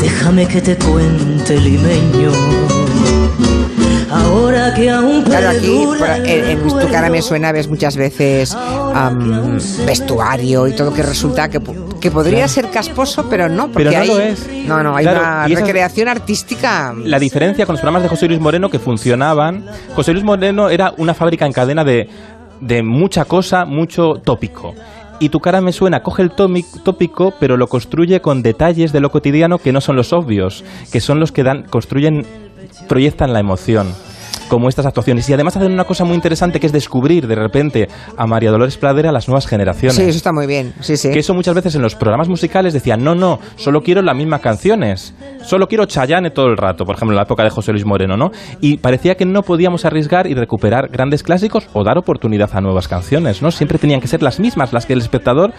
Déjame 0.00 0.46
que 0.48 0.60
te 0.60 0.76
cuente 0.76 1.56
limeño. 1.60 2.32
Ahora 4.10 4.74
que 4.74 4.90
aún 4.90 5.22
Claro, 5.22 5.50
aquí 5.50 5.84
en, 6.24 6.44
en 6.44 6.68
Tu 6.68 6.88
cara 6.90 7.10
me 7.10 7.22
suena 7.22 7.52
ves 7.52 7.68
muchas 7.68 7.96
veces 7.96 8.54
am, 8.54 9.58
vestuario 9.86 10.66
y 10.66 10.72
todo 10.72 10.92
que 10.92 11.02
resulta 11.02 11.48
que, 11.48 11.60
que 12.00 12.10
podría 12.10 12.48
ser 12.48 12.70
casposo, 12.70 13.26
pero 13.28 13.48
no, 13.48 13.68
porque 13.70 13.90
Pero 13.90 13.92
no 13.92 13.98
hay, 14.02 14.08
lo 14.08 14.20
es. 14.20 14.48
No, 14.66 14.82
no, 14.82 14.96
hay 14.96 15.04
Claro, 15.04 15.20
una 15.20 15.46
recreación 15.46 16.08
artística. 16.08 16.94
La 17.04 17.18
diferencia 17.18 17.66
con 17.66 17.74
los 17.74 17.80
programas 17.80 18.02
de 18.02 18.08
José 18.08 18.26
Luis 18.26 18.40
Moreno 18.40 18.68
que 18.68 18.78
funcionaban, 18.78 19.64
José 19.94 20.12
Luis 20.12 20.24
Moreno 20.24 20.70
era 20.70 20.92
una 20.96 21.14
fábrica 21.14 21.46
en 21.46 21.52
cadena 21.52 21.84
de, 21.84 22.08
de 22.60 22.82
mucha 22.82 23.24
cosa, 23.24 23.64
mucho 23.64 24.14
tópico. 24.24 24.74
Y 25.20 25.28
tu 25.28 25.40
cara 25.40 25.60
me 25.60 25.72
suena, 25.72 26.02
coge 26.02 26.22
el 26.22 26.30
tópico, 26.30 27.34
pero 27.38 27.58
lo 27.58 27.68
construye 27.68 28.20
con 28.22 28.42
detalles 28.42 28.90
de 28.90 29.00
lo 29.00 29.10
cotidiano 29.10 29.58
que 29.58 29.70
no 29.70 29.82
son 29.82 29.94
los 29.96 30.14
obvios, 30.14 30.64
que 30.90 31.00
son 31.00 31.20
los 31.20 31.30
que 31.30 31.42
dan, 31.42 31.64
construyen, 31.64 32.24
proyectan 32.88 33.34
la 33.34 33.40
emoción. 33.40 33.88
Como 34.50 34.68
estas 34.68 34.84
actuaciones. 34.84 35.30
Y 35.30 35.32
además 35.32 35.56
hacen 35.56 35.72
una 35.72 35.84
cosa 35.84 36.04
muy 36.04 36.16
interesante 36.16 36.58
que 36.58 36.66
es 36.66 36.72
descubrir 36.72 37.28
de 37.28 37.36
repente 37.36 37.88
a 38.16 38.26
María 38.26 38.50
Dolores 38.50 38.76
Pradera 38.76 39.10
a 39.10 39.12
las 39.12 39.28
nuevas 39.28 39.46
generaciones. 39.46 39.94
Sí, 39.94 40.02
eso 40.02 40.16
está 40.16 40.32
muy 40.32 40.48
bien. 40.48 40.74
Sí, 40.80 40.96
sí. 40.96 41.12
Que 41.12 41.20
eso 41.20 41.34
muchas 41.34 41.54
veces 41.54 41.76
en 41.76 41.82
los 41.82 41.94
programas 41.94 42.28
musicales 42.28 42.74
decían, 42.74 43.04
no, 43.04 43.14
no, 43.14 43.38
solo 43.54 43.80
quiero 43.80 44.02
las 44.02 44.16
mismas 44.16 44.40
canciones. 44.40 45.14
Solo 45.44 45.68
quiero 45.68 45.86
Chayanne 45.86 46.30
todo 46.30 46.46
el 46.46 46.56
rato, 46.56 46.84
por 46.84 46.96
ejemplo, 46.96 47.12
en 47.12 47.18
la 47.18 47.22
época 47.22 47.44
de 47.44 47.50
José 47.50 47.70
Luis 47.70 47.86
Moreno, 47.86 48.16
¿no? 48.16 48.32
Y 48.60 48.78
parecía 48.78 49.14
que 49.14 49.24
no 49.24 49.42
podíamos 49.42 49.84
arriesgar 49.84 50.26
y 50.26 50.34
recuperar 50.34 50.88
grandes 50.88 51.22
clásicos 51.22 51.68
o 51.72 51.84
dar 51.84 51.96
oportunidad 51.96 52.50
a 52.52 52.60
nuevas 52.60 52.88
canciones, 52.88 53.42
¿no? 53.42 53.52
Siempre 53.52 53.78
tenían 53.78 54.00
que 54.00 54.08
ser 54.08 54.20
las 54.20 54.40
mismas, 54.40 54.72
las 54.72 54.84
que 54.84 54.94
el 54.94 54.98
espectador 54.98 55.52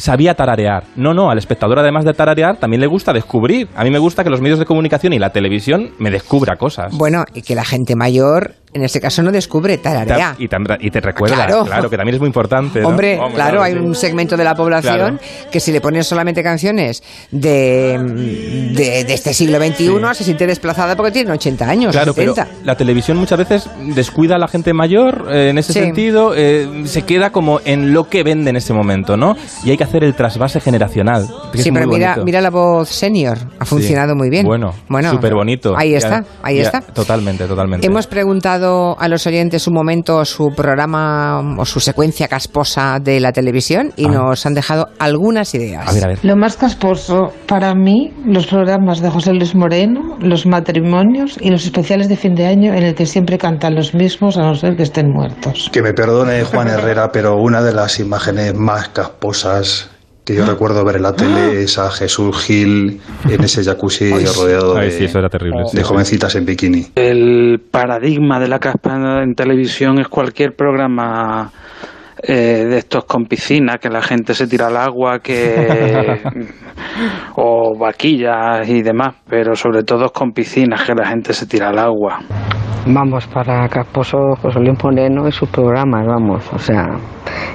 sabía 0.00 0.34
tararear. 0.34 0.84
No, 0.96 1.14
no, 1.14 1.30
al 1.30 1.38
espectador 1.38 1.78
además 1.78 2.04
de 2.04 2.14
tararear 2.14 2.56
también 2.56 2.80
le 2.80 2.86
gusta 2.86 3.12
descubrir. 3.12 3.68
A 3.76 3.84
mí 3.84 3.90
me 3.90 3.98
gusta 3.98 4.24
que 4.24 4.30
los 4.30 4.40
medios 4.40 4.58
de 4.58 4.64
comunicación 4.64 5.12
y 5.12 5.18
la 5.18 5.30
televisión 5.30 5.90
me 5.98 6.10
descubra 6.10 6.56
cosas. 6.56 6.96
Bueno, 6.96 7.24
y 7.34 7.42
que 7.42 7.54
la 7.54 7.64
gente 7.64 7.94
mayor, 7.96 8.54
en 8.72 8.82
este 8.84 9.00
caso, 9.00 9.22
no 9.22 9.32
descubre, 9.32 9.78
tararea. 9.78 10.36
Y, 10.38 10.44
y 10.44 10.90
te 10.90 11.00
recuerda, 11.00 11.34
Claro. 11.34 11.64
claro. 11.64 11.90
que 11.90 11.96
también 11.96 12.14
es 12.14 12.20
muy 12.20 12.28
importante. 12.28 12.80
¿no? 12.80 12.88
Hombre, 12.88 13.18
Hombre, 13.18 13.34
claro, 13.34 13.62
hay 13.62 13.72
sí. 13.72 13.78
un 13.78 13.94
segmento 13.94 14.36
de 14.36 14.44
la 14.44 14.54
población 14.54 15.18
Claro. 15.18 15.18
que 15.50 15.58
si 15.60 15.72
le 15.72 15.80
ponen 15.80 16.04
solamente 16.04 16.42
canciones 16.42 17.02
de, 17.30 17.98
de, 18.74 19.04
de 19.04 19.14
este 19.14 19.34
siglo 19.34 19.58
XXI 19.58 20.14
se 20.14 20.24
siente 20.24 20.46
desplazada 20.46 20.96
porque 20.96 21.10
tiene 21.12 21.32
80 21.32 21.68
años, 21.68 21.92
Claro, 21.92 22.14
pero 22.14 22.34
70. 22.34 22.64
la 22.64 22.76
televisión 22.76 23.16
muchas 23.16 23.38
veces 23.38 23.68
descuida 23.94 24.36
a 24.36 24.38
la 24.38 24.46
gente 24.48 24.72
mayor 24.72 25.26
eh, 25.30 25.48
en 25.50 25.58
ese 25.58 25.72
Sí. 25.72 25.80
sentido, 25.80 26.32
eh, 26.36 26.82
se 26.84 27.02
queda 27.02 27.30
como 27.30 27.60
en 27.64 27.92
lo 27.92 28.08
que 28.08 28.22
vende 28.22 28.50
en 28.50 28.56
ese 28.56 28.72
momento, 28.72 29.16
¿no? 29.16 29.36
Y 29.64 29.70
hay 29.70 29.76
que 29.76 29.84
hacer 29.84 30.04
el 30.04 30.14
trasvase 30.14 30.60
generacional. 30.60 31.26
Sí, 31.54 31.70
pero 31.72 31.86
mira, 31.88 32.08
bonito. 32.10 32.24
mira 32.24 32.40
la 32.40 32.50
voz 32.50 32.88
senior, 32.88 33.38
ha 33.58 33.64
funcionado 33.64 34.14
muy 34.14 34.30
bien. 34.30 34.46
Bueno, 34.46 34.74
bueno 34.88 35.10
súper 35.10 35.34
bonito. 35.34 35.74
Ahí 35.76 35.94
está, 35.94 36.24
ahí 36.42 36.60
está. 36.60 36.80
Totalmente, 36.80 37.46
totalmente. 37.46 37.86
Hemos 37.86 38.06
preguntado 38.06 38.59
dejado 38.60 38.96
a 38.98 39.08
los 39.08 39.26
oyentes 39.26 39.66
un 39.66 39.74
momento 39.74 40.24
su 40.24 40.50
programa 40.54 41.40
o 41.58 41.64
su 41.64 41.80
secuencia 41.80 42.28
casposa 42.28 42.98
de 43.00 43.18
la 43.20 43.32
televisión 43.32 43.92
y 43.96 44.04
Ah. 44.06 44.10
nos 44.12 44.44
han 44.46 44.54
dejado 44.54 44.88
algunas 44.98 45.54
ideas. 45.54 45.88
A 45.88 45.92
ver, 45.92 46.04
a 46.04 46.08
ver. 46.08 46.18
Lo 46.22 46.36
más 46.36 46.56
casposo 46.56 47.32
para 47.46 47.74
mí, 47.74 48.12
los 48.26 48.46
programas 48.46 49.00
de 49.00 49.08
José 49.10 49.32
Luis 49.32 49.54
Moreno, 49.54 50.16
los 50.20 50.44
matrimonios 50.46 51.36
y 51.40 51.50
los 51.50 51.64
especiales 51.64 52.08
de 52.08 52.16
fin 52.16 52.34
de 52.34 52.46
año 52.46 52.74
en 52.74 52.82
el 52.82 52.94
que 52.94 53.06
siempre 53.06 53.38
cantan 53.38 53.74
los 53.74 53.94
mismos 53.94 54.36
a 54.36 54.42
no 54.42 54.54
ser 54.54 54.76
que 54.76 54.82
estén 54.82 55.10
muertos. 55.10 55.70
Que 55.72 55.82
me 55.82 55.92
perdone 55.94 56.44
Juan 56.44 56.68
Herrera, 56.68 57.10
pero 57.12 57.36
una 57.36 57.62
de 57.62 57.72
las 57.72 57.98
imágenes 57.98 58.54
más 58.54 58.88
casposas 58.90 59.88
que 60.30 60.36
yo 60.36 60.46
recuerdo 60.46 60.84
ver 60.84 60.96
en 60.96 61.02
la 61.02 61.12
tele 61.12 61.62
es 61.62 61.78
a 61.78 61.90
Jesús 61.90 62.44
Gil 62.44 63.00
en 63.28 63.42
ese 63.42 63.64
jacuzzi 63.64 64.10
rodeado 64.10 64.76
Ay, 64.76 64.86
de, 64.86 64.90
sí, 64.92 65.04
eso 65.04 65.18
era 65.18 65.28
terrible. 65.28 65.64
sí, 65.66 65.76
de 65.76 65.82
sí. 65.82 65.88
jovencitas 65.88 66.34
en 66.36 66.44
bikini. 66.44 66.86
El 66.94 67.60
paradigma 67.70 68.38
de 68.38 68.48
la 68.48 68.58
caspa 68.58 69.22
en 69.22 69.34
televisión 69.34 69.98
es 69.98 70.08
cualquier 70.08 70.54
programa 70.54 71.50
eh, 72.22 72.64
de 72.68 72.78
estos 72.78 73.04
con 73.06 73.24
piscina, 73.24 73.78
que 73.78 73.88
la 73.88 74.02
gente 74.02 74.34
se 74.34 74.46
tira 74.46 74.68
al 74.68 74.76
agua, 74.76 75.18
que 75.18 76.20
o 77.36 77.76
vaquillas 77.78 78.68
y 78.68 78.82
demás, 78.82 79.14
pero 79.28 79.56
sobre 79.56 79.82
todo 79.82 80.10
con 80.10 80.30
piscinas, 80.32 80.84
que 80.84 80.94
la 80.94 81.06
gente 81.06 81.32
se 81.32 81.46
tira 81.46 81.70
al 81.70 81.78
agua. 81.78 82.20
Vamos, 82.86 83.26
para 83.26 83.68
Casposo 83.68 84.18
José 84.40 84.60
Luis 84.60 84.78
Moreno 84.82 85.26
y 85.28 85.32
sus 85.32 85.48
programas, 85.48 86.06
vamos, 86.06 86.44
o 86.52 86.58
sea, 86.58 86.86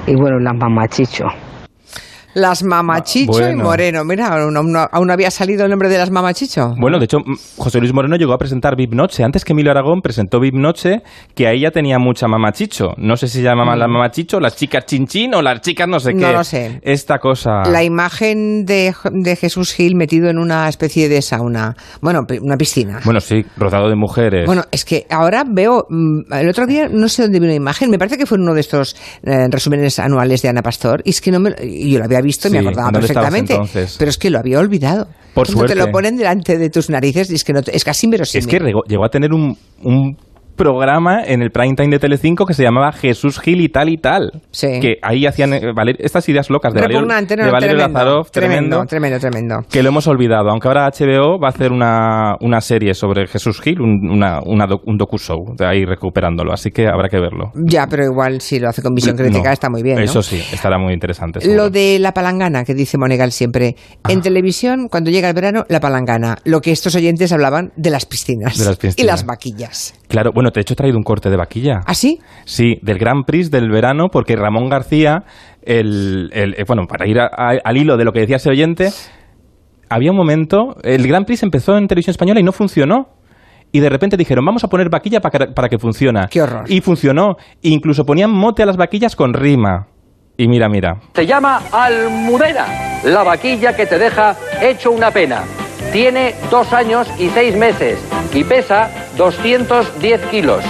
y 0.05 0.15
bueno, 0.15 0.39
las 0.39 0.55
mamachicho. 0.55 1.25
Las 2.35 2.63
Mamachicho 2.63 3.31
y 3.39 3.41
Bueno. 3.55 3.63
Moreno. 3.63 4.03
Mira, 4.05 4.27
aún, 4.27 4.55
aún 4.91 5.11
había 5.11 5.31
salido 5.31 5.63
el 5.63 5.69
nombre 5.71 5.89
de 5.89 5.97
las 5.97 6.11
Mamachicho. 6.11 6.73
Bueno, 6.79 6.99
de 6.99 7.05
hecho, 7.05 7.19
mm, 7.19 7.35
José 7.57 7.79
Luis 7.79 7.93
Moreno 7.93 8.15
llegó 8.17 8.33
a 8.33 8.37
presentar 8.37 8.75
VIP 8.75 8.93
Noche. 8.93 9.23
Antes 9.23 9.43
que 9.43 9.53
Emilio 9.53 9.71
Aragón 9.71 10.01
presentó 10.01 10.39
VIP 10.39 10.55
Noche, 10.55 11.01
que 11.33 11.47
ahí 11.47 11.61
ya 11.61 11.71
tenía 11.71 11.97
mucha 11.97 12.27
mamachicho. 12.27 12.89
No 12.97 13.15
sé 13.17 13.27
si 13.27 13.37
se 13.39 13.43
llamaban 13.43 13.79
las 13.79 13.87
mamachicho, 13.89 14.39
las 14.39 14.55
chicas 14.55 14.85
chinchín 14.85 15.33
o 15.33 15.41
las 15.41 15.61
chicas 15.61 15.87
no 15.87 15.99
sé 15.99 16.13
Mm. 16.13 16.19
No 16.19 16.27
qué. 16.27 16.33
lo 16.33 16.43
sé. 16.43 16.79
Esta 16.83 17.17
cosa. 17.19 17.63
La 17.71 17.83
imagen 17.83 18.65
de, 18.65 18.93
de 19.11 19.35
Jesús 19.35 19.73
Gil 19.73 19.95
metido 19.95 20.29
en 20.29 20.37
una 20.37 20.67
especie 20.69 21.09
de 21.09 21.21
sauna. 21.21 21.73
Bueno, 22.01 22.21
una 22.41 22.57
piscina. 22.57 22.99
Bueno, 23.05 23.19
sí, 23.21 23.45
rodado 23.57 23.89
de 23.89 23.95
mujeres. 23.95 24.45
Bueno, 24.45 24.63
es 24.71 24.83
que 24.85 25.05
ahora 25.09 25.43
veo, 25.49 25.85
mm, 25.89 26.33
el 26.33 26.49
otro 26.49 26.65
día 26.67 26.87
no 26.91 27.07
sé 27.07 27.23
dónde 27.23 27.39
vi 27.39 27.45
una 27.45 27.55
imagen, 27.55 27.89
me 27.89 27.97
parece 27.97 28.17
que 28.17 28.25
fue 28.25 28.37
en 28.37 28.43
uno 28.43 28.53
de 28.53 28.61
estos 28.61 28.95
eh, 29.23 29.47
resúmenes 29.49 29.99
anuales 29.99 30.41
de 30.41 30.49
Ana 30.49 30.61
Pastor, 30.61 31.01
y 31.05 31.11
es 31.11 31.21
que 31.21 31.31
no 31.31 31.39
me, 31.39 31.51
yo 31.89 31.99
lo 31.99 32.05
había 32.05 32.21
visto 32.25 32.47
y 32.49 32.51
me 32.51 32.59
Sí, 32.59 32.65
acordaba 32.65 32.91
¿dónde 32.91 33.07
estabas 33.07 33.31
perfectamente, 33.31 33.95
pero 33.97 34.09
es 34.09 34.17
que 34.17 34.29
lo 34.29 34.39
había 34.39 34.59
olvidado. 34.59 35.07
Por 35.33 35.47
Cuando 35.47 35.63
te 35.65 35.73
suerte. 35.73 35.75
lo 35.75 35.91
ponen 35.91 36.17
delante 36.17 36.57
de 36.57 36.69
tus 36.69 36.89
narices 36.89 37.29
y 37.31 37.35
es 37.35 37.43
que 37.43 37.53
no 37.53 37.61
es 37.65 37.83
casi 37.83 38.07
inverosímil. 38.07 38.45
es 38.45 38.47
que 38.47 38.59
llegó, 38.59 38.83
llegó 38.87 39.05
a 39.05 39.09
tener 39.09 39.31
un, 39.33 39.57
un 39.83 40.17
programa 40.55 41.21
en 41.23 41.41
el 41.41 41.51
prime 41.51 41.75
time 41.75 41.89
de 41.89 41.99
Telecinco 41.99 42.45
que 42.45 42.53
se 42.53 42.63
llamaba 42.63 42.91
Jesús 42.91 43.39
Gil 43.39 43.61
y 43.61 43.69
tal 43.69 43.89
y 43.89 43.97
tal. 43.97 44.31
Sí. 44.51 44.79
Que 44.81 44.97
ahí 45.01 45.25
hacían 45.25 45.53
eh, 45.53 45.71
Valer- 45.73 45.97
estas 45.99 46.27
ideas 46.29 46.49
locas 46.49 46.73
de 46.73 46.81
Valerio, 46.81 47.01
no, 47.01 47.07
de 47.07 47.51
Valerio 47.51 47.75
tremendo, 47.77 47.77
Lazarov, 47.99 48.31
tremendo, 48.31 48.85
tremendo, 48.85 49.19
tremendo. 49.19 49.55
que 49.69 49.83
lo 49.83 49.89
hemos 49.89 50.07
olvidado, 50.07 50.49
aunque 50.49 50.67
ahora 50.67 50.89
HBO 50.89 51.39
va 51.39 51.47
a 51.47 51.51
hacer 51.51 51.71
una, 51.71 52.35
una 52.41 52.61
serie 52.61 52.93
sobre 52.93 53.27
Jesús 53.27 53.59
Gil, 53.61 53.81
un, 53.81 54.09
una, 54.09 54.39
una 54.45 54.65
doc- 54.65 54.83
un 54.85 54.97
docu-show, 54.97 55.55
de 55.57 55.65
ahí 55.65 55.85
recuperándolo, 55.85 56.53
así 56.53 56.71
que 56.71 56.87
habrá 56.87 57.09
que 57.09 57.19
verlo. 57.19 57.51
Ya, 57.55 57.87
pero 57.87 58.03
igual 58.05 58.41
si 58.41 58.59
lo 58.59 58.69
hace 58.69 58.81
con 58.81 58.93
visión 58.93 59.15
crítica 59.15 59.43
No, 59.49 59.51
está 59.53 59.69
muy 59.69 59.83
bien. 59.83 59.97
¿no? 59.97 60.03
Eso 60.03 60.21
sí, 60.21 60.37
estará 60.53 60.77
muy 60.77 60.93
interesante. 60.93 61.41
seguro. 61.41 61.63
Lo 61.65 61.69
de 61.69 61.99
la 61.99 62.13
palangana, 62.13 62.63
que 62.63 62.73
dice 62.73 62.97
Monegal 62.97 63.31
siempre. 63.31 63.75
Ah. 64.03 64.11
En 64.11 64.21
televisión, 64.21 64.87
cuando 64.89 65.09
llega 65.11 65.27
el 65.29 65.33
verano, 65.35 65.63
la 65.69 65.79
palangana. 65.79 66.37
Lo 66.45 66.61
que 66.61 66.71
estos 66.71 66.95
oyentes 66.95 67.31
hablaban 67.31 67.71
de 67.75 67.89
las 67.89 68.05
piscinas. 68.05 68.57
De 68.57 68.65
las 68.65 68.77
piscinas. 68.77 68.99
Y 68.99 69.03
las 69.03 69.25
vaquillas. 69.25 69.93
Claro, 70.07 70.31
bueno, 70.33 70.44
te 70.51 70.59
he 70.59 70.61
hecho 70.61 70.75
traído 70.75 70.97
un 70.97 71.03
corte 71.03 71.29
de 71.29 71.37
vaquilla. 71.37 71.81
¿Ah, 71.85 71.93
sí? 71.93 72.19
Sí, 72.45 72.79
del 72.81 72.97
Grand 72.97 73.25
Prix 73.25 73.51
del 73.51 73.69
verano, 73.69 74.07
porque 74.11 74.35
Ramón 74.35 74.69
García, 74.69 75.23
el, 75.63 76.29
el- 76.33 76.53
eh, 76.57 76.63
bueno, 76.67 76.87
para 76.87 77.07
ir 77.07 77.19
a- 77.19 77.27
a- 77.27 77.57
al 77.63 77.77
hilo 77.77 77.97
de 77.97 78.05
lo 78.05 78.11
que 78.13 78.19
decía 78.21 78.35
ese 78.37 78.49
oyente, 78.49 78.89
había 79.89 80.11
un 80.11 80.17
momento, 80.17 80.77
el 80.83 81.07
Grand 81.07 81.25
Prix 81.25 81.43
empezó 81.43 81.77
en 81.77 81.87
televisión 81.87 82.11
española 82.11 82.39
y 82.39 82.43
no 82.43 82.51
funcionó. 82.51 83.09
Y 83.71 83.79
de 83.81 83.89
repente 83.89 84.15
dijeron, 84.15 84.45
vamos 84.45 84.63
a 84.63 84.69
poner 84.69 84.89
vaquilla 84.89 85.19
para 85.19 85.37
que, 85.47 85.51
para 85.51 85.67
que 85.69 85.77
funcione. 85.77 86.21
Qué 86.29 86.41
horror. 86.41 86.63
Y 86.67 86.79
funcionó. 86.81 87.35
Incluso 87.61 88.05
ponían 88.05 88.31
mote 88.31 88.63
a 88.63 88.65
las 88.65 88.77
vaquillas 88.77 89.15
con 89.15 89.33
rima. 89.33 89.87
Y 90.37 90.47
mira, 90.47 90.69
mira. 90.69 90.99
Se 91.13 91.25
llama 91.25 91.61
Almudena, 91.71 92.65
la 93.03 93.23
vaquilla 93.23 93.75
que 93.75 93.85
te 93.85 93.97
deja 93.97 94.35
hecho 94.61 94.91
una 94.91 95.11
pena. 95.11 95.43
Tiene 95.95 96.35
dos 96.51 96.73
años 96.73 97.07
y 97.17 97.29
seis 97.29 97.55
meses 97.55 97.97
y 98.33 98.43
pesa 98.43 98.91
210 99.15 100.25
kilos. 100.25 100.61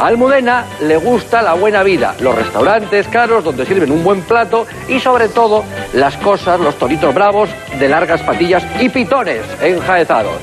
A 0.00 0.08
Almudena 0.08 0.64
le 0.82 0.96
gusta 0.96 1.42
la 1.42 1.54
buena 1.54 1.84
vida, 1.84 2.16
los 2.20 2.34
restaurantes 2.34 3.06
caros 3.06 3.44
donde 3.44 3.64
sirven 3.66 3.92
un 3.92 4.02
buen 4.02 4.22
plato 4.22 4.66
y 4.88 4.98
sobre 4.98 5.28
todo 5.28 5.62
las 5.92 6.16
cosas, 6.16 6.58
los 6.58 6.76
toritos 6.76 7.14
bravos 7.14 7.50
de 7.78 7.88
largas 7.88 8.20
patillas 8.22 8.66
y 8.80 8.88
pitones 8.88 9.42
enjaezados. 9.62 10.40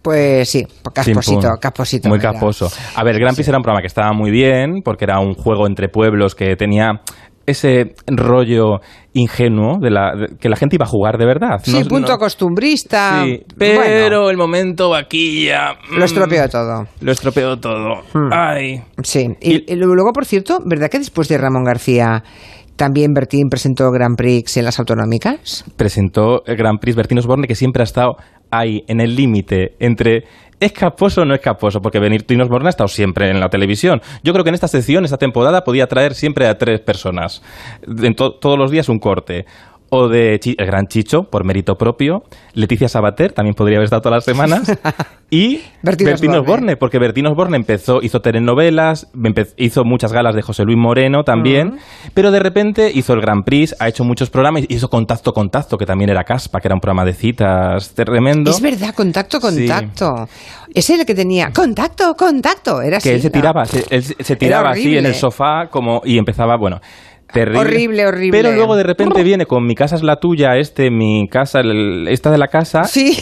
Pues 0.00 0.50
sí, 0.50 0.66
casposito, 0.94 1.48
casposito. 1.60 2.08
Muy 2.08 2.18
casposo. 2.18 2.70
A 2.94 3.04
ver, 3.04 3.14
el 3.14 3.20
Grand 3.20 3.34
Prix 3.34 3.48
era 3.48 3.56
un 3.58 3.62
programa 3.62 3.80
que 3.82 3.86
estaba 3.86 4.12
muy 4.12 4.30
bien, 4.30 4.82
porque 4.82 5.04
era 5.04 5.18
un 5.18 5.34
juego 5.34 5.66
entre 5.66 5.88
pueblos 5.88 6.34
que 6.34 6.56
tenía 6.56 7.00
ese 7.46 7.94
rollo 8.06 8.80
ingenuo 9.12 9.78
de 9.80 9.90
la, 9.90 10.12
de- 10.16 10.36
que 10.38 10.48
la 10.48 10.56
gente 10.56 10.76
iba 10.76 10.84
a 10.84 10.88
jugar 10.88 11.18
de 11.18 11.26
verdad. 11.26 11.58
Sí, 11.62 11.72
No- 11.80 11.86
punto 11.88 12.12
no- 12.12 12.18
costumbrista. 12.18 13.22
Sí, 13.24 13.42
pero 13.58 13.80
Bueno, 13.80 14.30
el 14.30 14.36
momento 14.36 14.90
vaquilla... 14.90 15.74
lo 15.90 15.98
mm, 16.00 16.02
estropeó 16.02 16.48
todo. 16.48 16.86
Lo 17.00 17.12
estropeó 17.12 17.56
todo. 17.58 18.02
Hmm. 18.12 18.30
Ay. 18.32 18.82
Sí. 19.02 19.26
Y, 19.40 19.72
y 19.72 19.76
luego, 19.76 20.12
por 20.12 20.24
cierto, 20.24 20.58
¿verdad 20.64 20.88
que 20.90 20.98
después 20.98 21.28
de 21.28 21.38
Ramón 21.38 21.64
García 21.64 22.22
también 22.76 23.12
Bertín 23.14 23.48
presentó 23.48 23.90
Grand 23.92 24.16
Prix 24.16 24.56
en 24.56 24.64
las 24.64 24.78
autonómicas? 24.80 25.64
Presentó 25.76 26.44
el 26.46 26.56
Grand 26.56 26.80
Prix 26.80 26.96
Bertín 26.96 27.18
Osborne, 27.18 27.46
que 27.46 27.54
siempre 27.54 27.82
ha 27.82 27.84
estado 27.84 28.16
ahí, 28.50 28.82
en 28.88 29.00
el 29.00 29.14
límite 29.14 29.74
entre 29.78 30.24
es 30.60 30.72
caposo 30.72 31.22
o 31.22 31.24
no 31.24 31.34
es 31.34 31.40
caposo, 31.40 31.80
porque 31.82 31.98
Bertín 31.98 32.40
Osborne 32.40 32.68
ha 32.68 32.70
estado 32.70 32.88
siempre 32.88 33.30
en 33.30 33.40
la 33.40 33.48
televisión. 33.48 34.00
Yo 34.22 34.32
creo 34.32 34.44
que 34.44 34.48
en 34.50 34.54
esta 34.54 34.68
sección, 34.68 35.04
esta 35.04 35.18
temporada, 35.18 35.64
podía 35.64 35.86
traer 35.86 36.14
siempre 36.14 36.46
a 36.46 36.56
tres 36.58 36.80
personas. 36.80 37.42
En 37.86 38.14
to- 38.14 38.34
todos 38.34 38.58
los 38.58 38.70
días 38.70 38.88
un 38.88 38.98
corte. 38.98 39.46
O 39.96 40.08
de 40.08 40.40
Chi- 40.40 40.56
el 40.58 40.66
gran 40.66 40.86
Chicho, 40.88 41.24
por 41.30 41.44
mérito 41.44 41.76
propio. 41.76 42.24
Leticia 42.54 42.88
Sabater, 42.88 43.32
también 43.32 43.54
podría 43.54 43.76
haber 43.78 43.84
estado 43.84 44.02
todas 44.02 44.16
las 44.16 44.24
semanas. 44.24 44.62
Y 45.30 45.62
Bertín, 45.82 46.30
Osborne. 46.32 46.76
Porque 46.76 47.00
Bertín 47.00 47.26
Osborne 47.26 47.56
empezó, 47.56 48.00
hizo 48.02 48.20
telenovelas, 48.20 49.08
hizo 49.56 49.82
muchas 49.84 50.12
galas 50.12 50.36
de 50.36 50.42
José 50.42 50.62
Luis 50.64 50.78
Moreno 50.78 51.24
también, 51.24 51.78
pero 52.12 52.30
de 52.30 52.38
repente 52.38 52.92
hizo 52.94 53.14
el 53.14 53.20
Grand 53.20 53.42
Prix, 53.44 53.74
ha 53.80 53.88
hecho 53.88 54.04
muchos 54.04 54.30
programas, 54.30 54.62
hizo 54.68 54.88
Contacto 54.88 55.32
Contacto, 55.32 55.76
que 55.76 55.86
también 55.86 56.10
era 56.10 56.22
Caspa, 56.22 56.60
que 56.60 56.68
era 56.68 56.76
un 56.76 56.80
programa 56.80 57.04
de 57.04 57.14
citas 57.14 57.94
tremendo. 57.94 58.52
Es 58.52 58.60
verdad, 58.60 58.94
contacto, 58.94 59.40
Sí. 59.40 59.66
contacto. 59.66 60.28
Es 60.72 60.88
el 60.90 61.04
que 61.04 61.14
tenía 61.16 61.50
contacto, 61.52 62.14
contacto. 62.14 62.80
Era 62.80 62.98
así. 62.98 63.08
que 63.08 63.14
él 63.16 63.20
se 63.22 63.28
¿no? 63.28 63.32
tiraba, 63.32 63.64
se, 63.64 63.84
él 63.90 64.02
se- 64.04 64.36
tiraba 64.36 64.70
así 64.70 64.96
en 64.96 65.06
el 65.06 65.14
sofá 65.14 65.66
como 65.68 66.02
y 66.04 66.16
empezaba, 66.18 66.56
bueno, 66.56 66.80
terrible. 67.34 67.58
Horrible, 67.60 68.06
horrible. 68.06 68.30
Pero 68.42 68.52
luego 68.54 68.76
de 68.76 68.82
repente 68.84 69.22
viene 69.22 69.44
con 69.46 69.66
mi 69.66 69.74
casa 69.74 69.96
es 69.96 70.02
la 70.02 70.16
tuya, 70.16 70.56
este, 70.56 70.90
mi 70.90 71.28
casa, 71.28 71.60
el- 71.60 72.06
esta 72.08 72.30
de 72.30 72.38
la 72.38 72.48
casa, 72.48 72.84
Sí. 72.84 73.16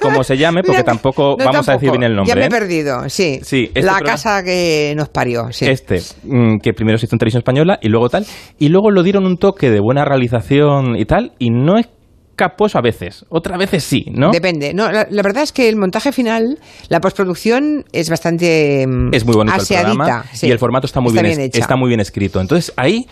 como 0.00 0.22
se 0.22 0.36
llame, 0.36 0.62
porque 0.62 0.78
No, 0.78 0.84
tampoco 0.84 1.36
no, 1.38 1.44
vamos 1.44 1.68
a 1.68 1.72
decir 1.72 1.90
bien 1.90 2.02
el 2.04 2.14
nombre. 2.14 2.28
Ya 2.28 2.36
me 2.36 2.42
he 2.42 2.46
¿eh? 2.46 2.50
perdido, 2.50 3.08
sí. 3.08 3.40
Sí, 3.42 3.64
este 3.74 3.82
la 3.82 3.92
programa- 3.96 4.12
casa 4.12 4.42
que 4.44 4.92
nos 4.96 5.08
parió, 5.08 5.50
sí. 5.50 5.64
Este, 5.66 6.00
mm, 6.24 6.58
que 6.62 6.72
primero 6.74 6.98
se 6.98 7.06
hizo 7.06 7.16
en 7.16 7.18
televisión 7.18 7.40
española 7.40 7.78
y 7.82 7.88
luego 7.88 8.08
tal, 8.08 8.24
y 8.58 8.68
luego 8.68 8.90
lo 8.90 9.02
dieron 9.02 9.24
un 9.26 9.38
toque 9.38 9.70
de 9.70 9.80
buena 9.80 10.04
realización 10.04 10.96
y 10.96 11.04
tal, 11.06 11.32
y 11.38 11.50
no 11.50 11.78
es 11.78 11.88
caposo 12.36 12.78
a 12.78 12.80
veces, 12.82 13.24
otras 13.28 13.56
veces 13.58 13.84
sí, 13.84 14.06
¿no? 14.10 14.32
Depende. 14.32 14.74
No, 14.74 14.90
la, 14.90 15.06
la 15.08 15.22
verdad 15.22 15.44
es 15.44 15.52
que 15.52 15.68
el 15.68 15.76
montaje 15.76 16.10
final, 16.10 16.58
la 16.88 16.98
postproducción 17.00 17.84
es 17.92 18.10
bastante 18.10 18.86
mm, 18.88 19.14
Es 19.14 19.24
muy 19.24 19.36
bonito 19.36 19.54
el 19.54 19.60
aseadita, 19.62 19.94
programa 19.94 20.24
sí. 20.32 20.48
y 20.48 20.50
el 20.50 20.58
formato 20.58 20.86
está 20.86 21.00
muy 21.00 21.10
Está 21.10 21.22
bien, 21.22 21.36
bien 21.38 21.50
está 21.54 21.76
muy 21.76 21.86
bien 21.88 22.00
escrito. 22.00 22.40
Entonces 22.40 22.72
ahí, 22.76 23.06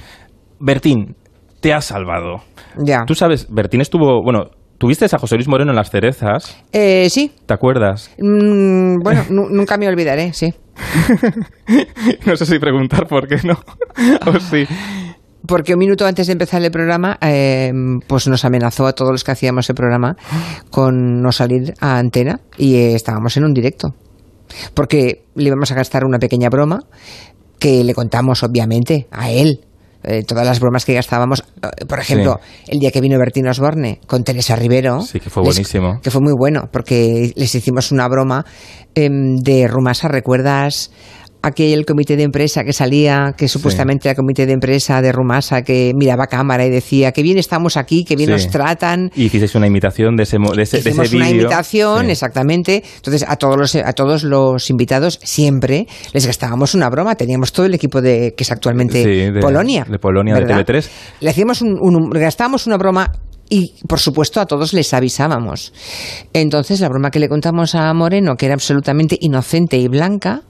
Bertín, 0.65 1.17
te 1.61 1.73
has 1.75 1.87
salvado. 1.87 2.43
Ya. 2.79 3.05
Tú 3.07 3.15
sabes, 3.15 3.47
Bertín 3.51 3.81
estuvo, 3.81 4.23
bueno, 4.23 4.51
tuviste 4.79 5.07
a 5.11 5.19
José 5.19 5.35
Luis 5.35 5.49
Moreno 5.49 5.73
en 5.73 5.77
las 5.77 5.91
cerezas, 5.91 6.57
Eh, 6.73 7.09
sí. 7.11 7.33
¿te 7.47 7.55
acuerdas? 7.55 8.11
Mm, 8.19 9.01
bueno, 9.03 9.25
nu- 9.31 9.49
nunca 9.51 9.77
me 9.77 9.89
olvidaré, 9.89 10.33
sí. 10.33 10.55
no 12.27 12.37
sé 12.37 12.47
si 12.47 12.59
preguntar 12.59 13.07
por 13.07 13.27
qué 13.29 13.37
no. 13.45 13.55
o 14.27 14.41
sí. 14.41 14.67
Porque 15.47 15.73
un 15.73 15.81
minuto 15.81 16.07
antes 16.07 16.29
de 16.29 16.35
empezar 16.35 16.63
el 16.63 16.71
programa, 16.71 17.19
eh, 17.21 17.73
pues 18.07 18.29
nos 18.29 18.45
amenazó 18.45 18.87
a 18.87 18.93
todos 18.93 19.11
los 19.11 19.25
que 19.25 19.33
hacíamos 19.33 19.69
el 19.69 19.75
programa 19.75 20.17
con 20.71 21.21
no 21.21 21.33
salir 21.33 21.75
a 21.81 21.99
antena 21.99 22.41
y 22.57 22.77
eh, 22.77 22.95
estábamos 22.95 23.37
en 23.37 23.45
un 23.45 23.53
directo. 23.53 23.95
Porque 24.75 25.25
le 25.35 25.45
íbamos 25.49 25.73
a 25.73 25.75
gastar 25.75 26.05
una 26.05 26.19
pequeña 26.21 26.49
broma 26.49 26.85
que 27.59 27.83
le 27.83 27.93
contamos, 27.95 28.43
obviamente, 28.45 29.09
a 29.11 29.31
él. 29.31 29.61
Eh, 30.05 30.25
todas 30.25 30.45
las 30.45 30.59
bromas 30.59 30.85
que 30.85 30.95
gastábamos, 30.95 31.45
eh, 31.63 31.85
por 31.87 31.99
ejemplo, 32.01 32.41
el 32.69 32.79
día 32.81 32.91
que 32.91 33.01
vino 33.01 33.19
Bertín 33.19 33.47
Osborne 33.47 34.01
con 34.07 34.25
Teresa 34.25 34.57
Rivero. 34.57 35.01
Sí, 35.03 35.21
que 35.21 35.31
fue 35.31 35.43
les- 35.45 35.55
buenísimo. 35.55 36.01
que 36.03 36.11
fue 36.11 36.21
muy 36.21 36.35
bueno, 36.37 36.69
porque 36.73 37.33
les 37.37 37.55
hicimos 37.55 37.93
una 37.93 38.09
broma 38.09 38.45
em, 38.95 39.37
de 39.37 39.69
Rumasa, 39.69 40.09
¿recuerdas 40.09 40.91
aquel 41.43 41.85
comité 41.85 42.17
de 42.17 42.23
empresa 42.23 42.63
que 42.65 42.73
salía, 42.73 43.35
que 43.37 43.49
supuestamente 43.49 44.09
era 44.09 44.15
comité 44.15 44.47
de 44.47 44.53
empresa 44.53 45.03
de 45.03 45.11
Rumasa, 45.13 45.63
que 45.63 45.93
miraba 45.97 46.25
a 46.25 46.27
cámara 46.29 46.65
y 46.65 46.71
decía 46.71 47.13
que 47.13 47.23
bien 47.23 47.39
estamos 47.39 47.77
aquí, 47.77 48.05
que 48.05 48.17
bien 48.17 48.29
Sí. 48.29 48.33
nos 48.33 48.49
tratan. 48.49 49.11
Y 49.17 49.25
hicisteis 49.25 49.55
una 49.55 49.67
imitación 49.67 50.17
de 50.17 50.23
ese, 50.23 50.39
de 50.39 50.63
ese, 50.63 50.77
de 50.77 50.81
ese 50.81 50.89
Hicimos 50.91 51.13
una 51.13 51.29
imitación, 51.31 52.07
Sí. 52.07 52.13
exactamente. 52.13 52.83
Entonces, 52.97 53.25
a 53.29 53.37
todos 53.37 53.57
los 53.57 53.75
a 53.75 53.93
todos 53.93 54.23
los 54.23 54.71
invitados 54.71 55.19
siempre 55.23 55.87
les 56.13 56.27
gastábamos 56.27 56.75
una 56.75 56.89
broma. 56.89 57.15
Teníamos 57.17 57.53
todo 57.53 57.67
el 57.67 57.75
equipo 57.75 58.01
de 58.01 58.35
que 58.37 58.45
es 58.45 58.53
actualmente 58.53 59.03
Sí, 59.03 59.31
de- 59.33 59.41
Polonia. 59.41 59.85
de 59.89 59.99
Polonia, 59.99 60.35
de 60.35 60.41
¿verdad? 60.41 60.65
TV3. 60.65 60.89
Le 61.21 61.31
hacíamos 61.31 61.63
un, 61.63 61.77
un- 61.81 62.11
gastábamos 62.11 62.67
una 62.67 62.77
broma 62.77 63.11
y, 63.51 63.75
por 63.89 63.99
supuesto, 64.01 64.41
a 64.41 64.47
todos 64.47 64.73
les 64.73 64.95
avisábamos. 64.95 65.73
Entonces, 66.33 66.81
la 66.81 66.89
broma 66.89 67.11
que 67.11 67.19
le 67.19 67.29
contamos 67.29 67.75
a 67.75 67.93
Moreno, 67.93 68.37
que 68.37 68.47
era 68.47 68.55
absolutamente 68.55 69.19
inocente 69.21 69.77
y 69.77 69.89
blanca, 69.89 70.43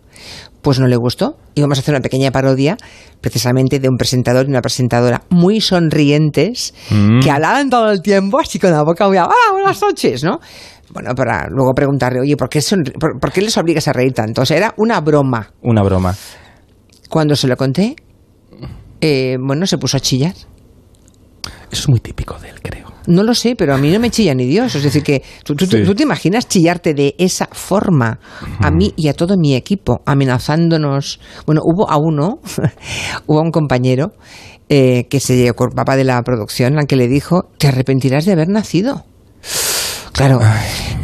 pues 0.62 0.78
no 0.78 0.87
le 0.87 0.97
gustó. 0.97 1.37
Íbamos 1.54 1.78
a 1.78 1.81
hacer 1.81 1.92
una 1.95 2.00
pequeña 2.02 2.31
parodia, 2.31 2.76
precisamente 3.21 3.78
de 3.81 3.88
un 3.88 3.97
presentador 3.97 4.47
y 4.47 4.50
una 4.50 4.62
presentadora 4.62 5.23
muy 5.28 5.61
sonrientes, 5.61 6.73
Mm. 6.90 7.21
que 7.21 7.31
hablaban 7.31 7.69
todo 7.69 7.90
el 7.90 8.00
tiempo 8.00 8.38
así 8.40 8.59
con 8.59 8.71
la 8.71 8.83
boca 8.83 9.07
muy... 9.09 9.16
¡Ah, 9.19 9.28
buenas 9.52 9.81
noches! 9.83 10.23
¿no? 10.25 10.38
Bueno, 10.90 11.14
para 11.14 11.49
luego 11.49 11.73
preguntarle, 11.75 12.21
oye, 12.21 12.37
¿por 12.37 12.49
qué, 12.49 12.61
por, 13.00 13.19
por 13.19 13.33
qué 13.33 13.40
les 13.42 13.57
obligas 13.57 13.88
a 13.88 13.92
reír 13.92 14.12
tanto? 14.12 14.42
O 14.42 14.47
sea, 14.47 14.57
era 14.57 14.75
una 14.76 15.00
broma. 15.00 15.52
Una 15.62 15.83
broma. 15.83 16.14
Cuando 17.09 17.35
se 17.35 17.49
lo 17.49 17.57
conté, 17.57 17.97
eh, 19.00 19.37
bueno, 19.40 19.66
se 19.66 19.78
puso 19.78 19.97
a 19.97 20.00
chillar. 20.00 20.35
Eso 21.71 21.83
es 21.83 21.88
muy 21.88 22.00
típico 22.00 22.38
de 22.38 22.50
él, 22.50 22.61
creo. 22.62 22.92
No 23.06 23.23
lo 23.23 23.35
sé, 23.35 23.54
pero 23.56 23.75
a 23.75 23.78
mí 23.78 23.90
no 23.90 23.99
me 24.00 24.11
chilla 24.11 24.35
ni 24.35 24.47
Dios. 24.47 24.75
Es 24.75 24.82
decir, 24.82 25.02
que 25.02 25.23
tú, 25.44 25.54
tú- 25.54 25.66
Sí. 25.66 25.82
tú 25.85 25.94
te 25.94 26.02
imaginas 26.02 26.49
chillarte 26.49 26.94
de 26.94 27.14
esa 27.18 27.47
forma 27.52 28.18
a 28.61 28.71
mí 28.71 28.92
y 28.97 29.09
a 29.09 29.14
todo 29.14 29.37
mi 29.37 29.54
equipo, 29.54 30.02
amenazándonos. 30.06 31.21
Bueno, 31.47 31.61
hubo 31.64 31.90
a 31.90 31.97
uno, 31.99 32.40
hubo 33.26 33.38
a 33.38 33.42
un 33.42 33.50
compañero 33.50 34.12
eh, 34.68 35.06
que 35.11 35.21
se 35.21 35.50
ocupaba 35.50 35.97
de 35.97 36.04
la 36.04 36.23
producción, 36.23 36.78
al 36.78 36.87
que 36.87 36.97
le 36.97 37.09
dijo, 37.09 37.49
te 37.59 37.68
arrepentirás 37.68 38.25
de 38.25 38.32
haber 38.32 38.49
nacido. 38.49 39.04
Claro. 40.12 40.40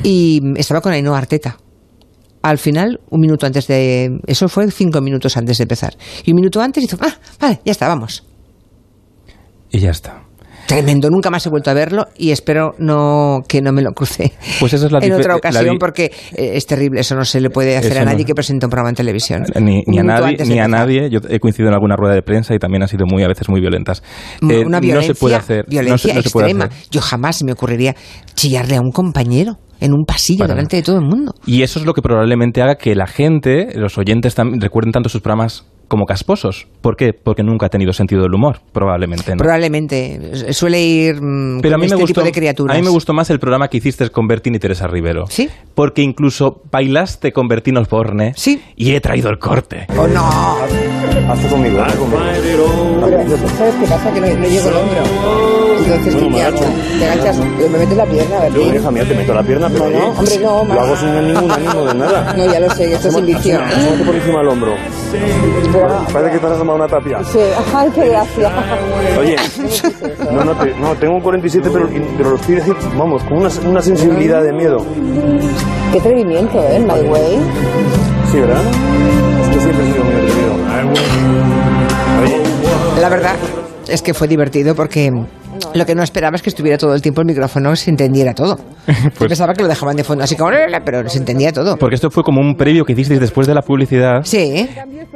Y 0.03 0.41
estaba 0.57 0.81
con 0.81 0.93
Ainhoa 0.93 1.19
Arteta. 1.19 1.57
Al 2.43 2.59
final, 2.59 3.01
un 3.11 3.21
minuto 3.21 3.47
antes 3.47 3.67
de... 3.67 4.21
Eso 4.27 4.49
fue 4.49 4.71
cinco 4.71 5.01
minutos 5.01 5.37
antes 5.37 5.59
de 5.59 5.65
empezar. 5.65 5.97
Y 6.25 6.31
un 6.31 6.37
minuto 6.37 6.61
antes 6.63 6.85
hizo, 6.85 6.97
ah, 7.01 7.15
vale, 7.41 7.61
ya 7.65 7.73
está, 7.73 7.89
vamos. 7.89 8.25
Y 9.71 9.81
ya 9.81 9.91
está. 9.91 10.23
Tremendo, 10.69 11.09
nunca 11.09 11.31
más 11.31 11.45
he 11.47 11.49
vuelto 11.51 11.71
a 11.71 11.75
verlo 11.75 12.05
y 12.17 12.31
espero 12.31 12.73
no 12.79 13.39
que 13.49 13.63
no 13.63 13.73
me 13.73 13.81
lo 13.81 13.93
cruce 13.93 14.33
Pues 14.61 14.75
esa 14.75 14.85
es 14.87 14.93
la 14.93 14.99
en 15.03 15.13
otra 15.15 15.35
ocasión 15.35 15.79
porque 15.79 16.13
eh, 16.37 16.51
es 16.55 16.67
terrible, 16.67 17.01
eso 17.01 17.15
no 17.17 17.25
se 17.25 17.41
le 17.41 17.49
puede 17.49 17.77
hacer 17.79 17.93
Eso 17.93 18.01
a 18.03 18.05
no. 18.05 18.11
nadie 18.13 18.27
que 18.27 18.35
presente 18.35 18.67
un 18.67 18.71
programa 18.71 18.91
en 18.91 18.95
televisión. 18.97 19.45
Ni, 19.61 19.83
ni 19.87 19.99
a 19.99 20.03
nadie, 20.03 20.37
ni 20.47 20.59
a 20.59 20.69
nadie. 20.69 21.09
Yo 21.11 21.21
he 21.29 21.41
coincidido 21.41 21.69
en 21.71 21.75
alguna 21.75 21.97
rueda 21.97 22.15
de 22.15 22.23
prensa 22.23 22.55
y 22.55 22.59
también 22.59 22.83
han 22.83 22.89
sido 22.89 23.07
muy 23.07 23.23
a 23.23 23.29
veces 23.29 23.49
muy 23.49 23.61
violentas. 23.63 24.03
Eh, 24.49 24.63
Una 24.67 24.79
violencia, 24.79 25.09
no 25.11 25.15
se 25.15 25.21
puede 25.21 25.35
hacer. 25.37 25.59
no 25.59 25.65
se- 25.65 25.71
violencia 25.71 26.15
no 26.15 26.23
se 26.23 26.31
puede 26.31 26.47
extrema. 26.51 26.65
hacer. 26.67 26.89
Yo 26.91 27.01
jamás 27.01 27.43
me 27.45 27.53
ocurriría 27.53 27.97
chillarle 28.35 28.77
a 28.77 28.81
un 28.83 28.91
compañero 28.93 29.57
en 29.81 29.93
un 29.95 30.05
pasillo 30.05 30.47
delante 30.47 30.77
de 30.77 30.83
todo 30.83 30.97
el 30.99 31.05
mundo. 31.07 31.33
Y 31.47 31.63
eso 31.63 31.79
es 31.79 31.87
lo 31.87 31.95
que 31.95 32.03
probablemente 32.03 32.61
haga 32.61 32.75
que 32.75 32.95
la 32.95 33.07
gente, 33.07 33.69
los 33.75 33.97
oyentes, 33.97 34.35
recuerden 34.61 34.93
tanto 34.93 35.09
sus 35.09 35.23
programas 35.23 35.65
como 35.89 36.07
casposos. 36.07 36.69
¿Por 36.81 36.97
qué? 36.97 37.13
Porque 37.13 37.43
nunca 37.43 37.67
ha 37.67 37.69
tenido 37.71 37.93
sentido 37.93 38.23
del 38.23 38.35
humor, 38.35 38.61
probablemente. 38.73 39.33
¿no? 39.33 39.39
Probablemente 39.39 40.53
suele 40.53 40.81
ir 40.81 41.21
mm, 41.21 41.61
Pero 41.61 41.75
a 41.75 41.79
mí, 41.79 41.87
este 41.87 41.97
me 41.97 42.03
gustó, 42.03 42.21
tipo 42.21 42.25
de 42.27 42.33
criaturas. 42.33 42.77
a 42.77 42.79
mí 42.79 42.85
me 42.85 42.91
gustó 42.91 43.13
más 43.15 43.31
el 43.31 43.41
programa 43.41 43.69
que 43.69 43.79
hiciste 43.79 44.09
con 44.11 44.29
Bertín 44.29 44.55
y 44.55 44.59
Teresa 44.59 44.87
Rivero. 44.87 45.27
¿Sí? 45.29 45.49
Porque 45.75 46.03
incluso 46.03 46.63
bailaste 46.71 47.33
con 47.33 47.49
Bertín 47.49 47.77
Osborne. 47.79 48.33
Sí. 48.37 48.63
Y 48.77 48.95
he 48.95 49.01
traído 49.01 49.31
el 49.31 49.39
corte. 49.39 49.87
¡Oh, 49.97 50.07
no! 50.07 50.57
Hazte 51.31 51.49
conmigo, 51.49 51.81
hazte 51.83 51.99
conmigo. 51.99 52.19
¿Sabes 53.57 53.75
qué 53.81 53.87
pasa? 53.87 54.13
Que 54.13 54.21
no, 54.21 54.27
llego 54.27 54.69
el 54.69 54.77
hombro. 54.77 55.59
Entonces, 55.79 56.15
agacho. 56.15 56.65
Te 56.99 57.05
agachas, 57.07 57.39
me 57.39 57.79
metes 57.79 57.97
la 57.97 58.05
pierna, 58.05 58.49
Yo, 58.49 58.75
hija 58.75 58.91
mía, 58.91 59.05
te 59.09 59.15
meto 59.15 59.33
la 59.35 59.43
pierna, 59.43 59.69
pero 59.71 59.89
No, 59.89 59.99
no, 59.99 60.09
hombre, 60.11 60.39
no, 60.39 60.65
Lo 60.65 60.81
hago 60.81 60.97
sin 60.97 61.27
ningún 61.27 61.51
ánimo 61.51 61.85
de 61.87 61.95
nada. 61.95 62.35
No, 62.37 62.53
ya 62.53 62.61
lo 62.61 62.71
sé, 62.71 62.93
esto 62.93 63.09
es 63.09 63.17
invición. 63.17 63.63
Asómate 63.63 64.05
por 64.05 64.15
encima 64.15 64.39
del 64.41 64.49
hombro. 64.49 64.75
Parece 66.13 66.33
que 66.33 66.39
te 66.39 66.47
has 66.47 66.53
asomado 66.53 66.77
una 66.79 66.89
tapia. 66.89 67.23
Sí, 67.25 67.39
ay, 67.75 67.91
qué 67.95 68.09
gracia. 68.09 68.51
Oye, 69.19 69.37
no, 70.33 70.45
no, 70.45 70.55
te- 70.55 70.75
no, 70.75 70.95
tengo 70.97 71.15
un 71.17 71.21
47, 71.21 71.71
pero, 71.73 71.89
pero 72.17 72.31
lo 72.31 72.37
estoy 72.37 72.55
diciendo, 72.57 72.83
vamos, 72.97 73.23
con 73.25 73.39
una, 73.39 73.49
una 73.69 73.83
sensibilidad 73.83 74.43
de 74.43 74.53
miedo. 74.53 74.85
Qué 75.93 75.99
atrevimiento, 75.99 76.59
¿eh? 76.63 76.79
My 76.81 77.09
way. 77.09 77.39
Sí, 78.31 78.41
¿verdad? 78.41 78.63
Es 79.43 79.49
que 79.49 79.61
siempre 79.61 79.85
he 79.89 79.93
sido 79.93 80.05
muy 80.05 80.15
atrevido. 80.15 80.49
La 83.01 83.09
verdad 83.09 83.37
es 83.87 84.03
que 84.03 84.13
fue 84.15 84.29
divertido 84.29 84.75
porque 84.75 85.11
lo 85.75 85.87
que 85.87 85.95
no 85.95 86.03
esperaba 86.03 86.37
es 86.37 86.43
que 86.43 86.51
estuviera 86.51 86.79
todo 86.79 86.95
el 86.95 87.03
tiempo 87.03 87.21
el 87.21 87.27
micrófono 87.27 87.75
se 87.77 87.91
entendiera 87.91 88.35
todo. 88.35 88.59
Yo 89.21 89.29
pensaba 89.29 89.55
que 89.55 89.63
lo 89.63 89.69
dejaban 89.69 89.97
de 89.97 90.05
fondo 90.05 90.25
así 90.25 90.37
como, 90.37 90.51
pero 90.85 91.09
se 91.09 91.19
entendía 91.19 91.53
todo. 91.53 91.77
Porque 91.77 91.95
esto 91.95 92.11
fue 92.11 92.23
como 92.23 92.41
un 92.41 92.55
previo 92.55 92.85
que 92.85 92.93
hicisteis 92.93 93.21
después 93.21 93.47
de 93.47 93.55
la 93.55 93.63
publicidad. 93.63 94.23
Sí. 94.25 94.69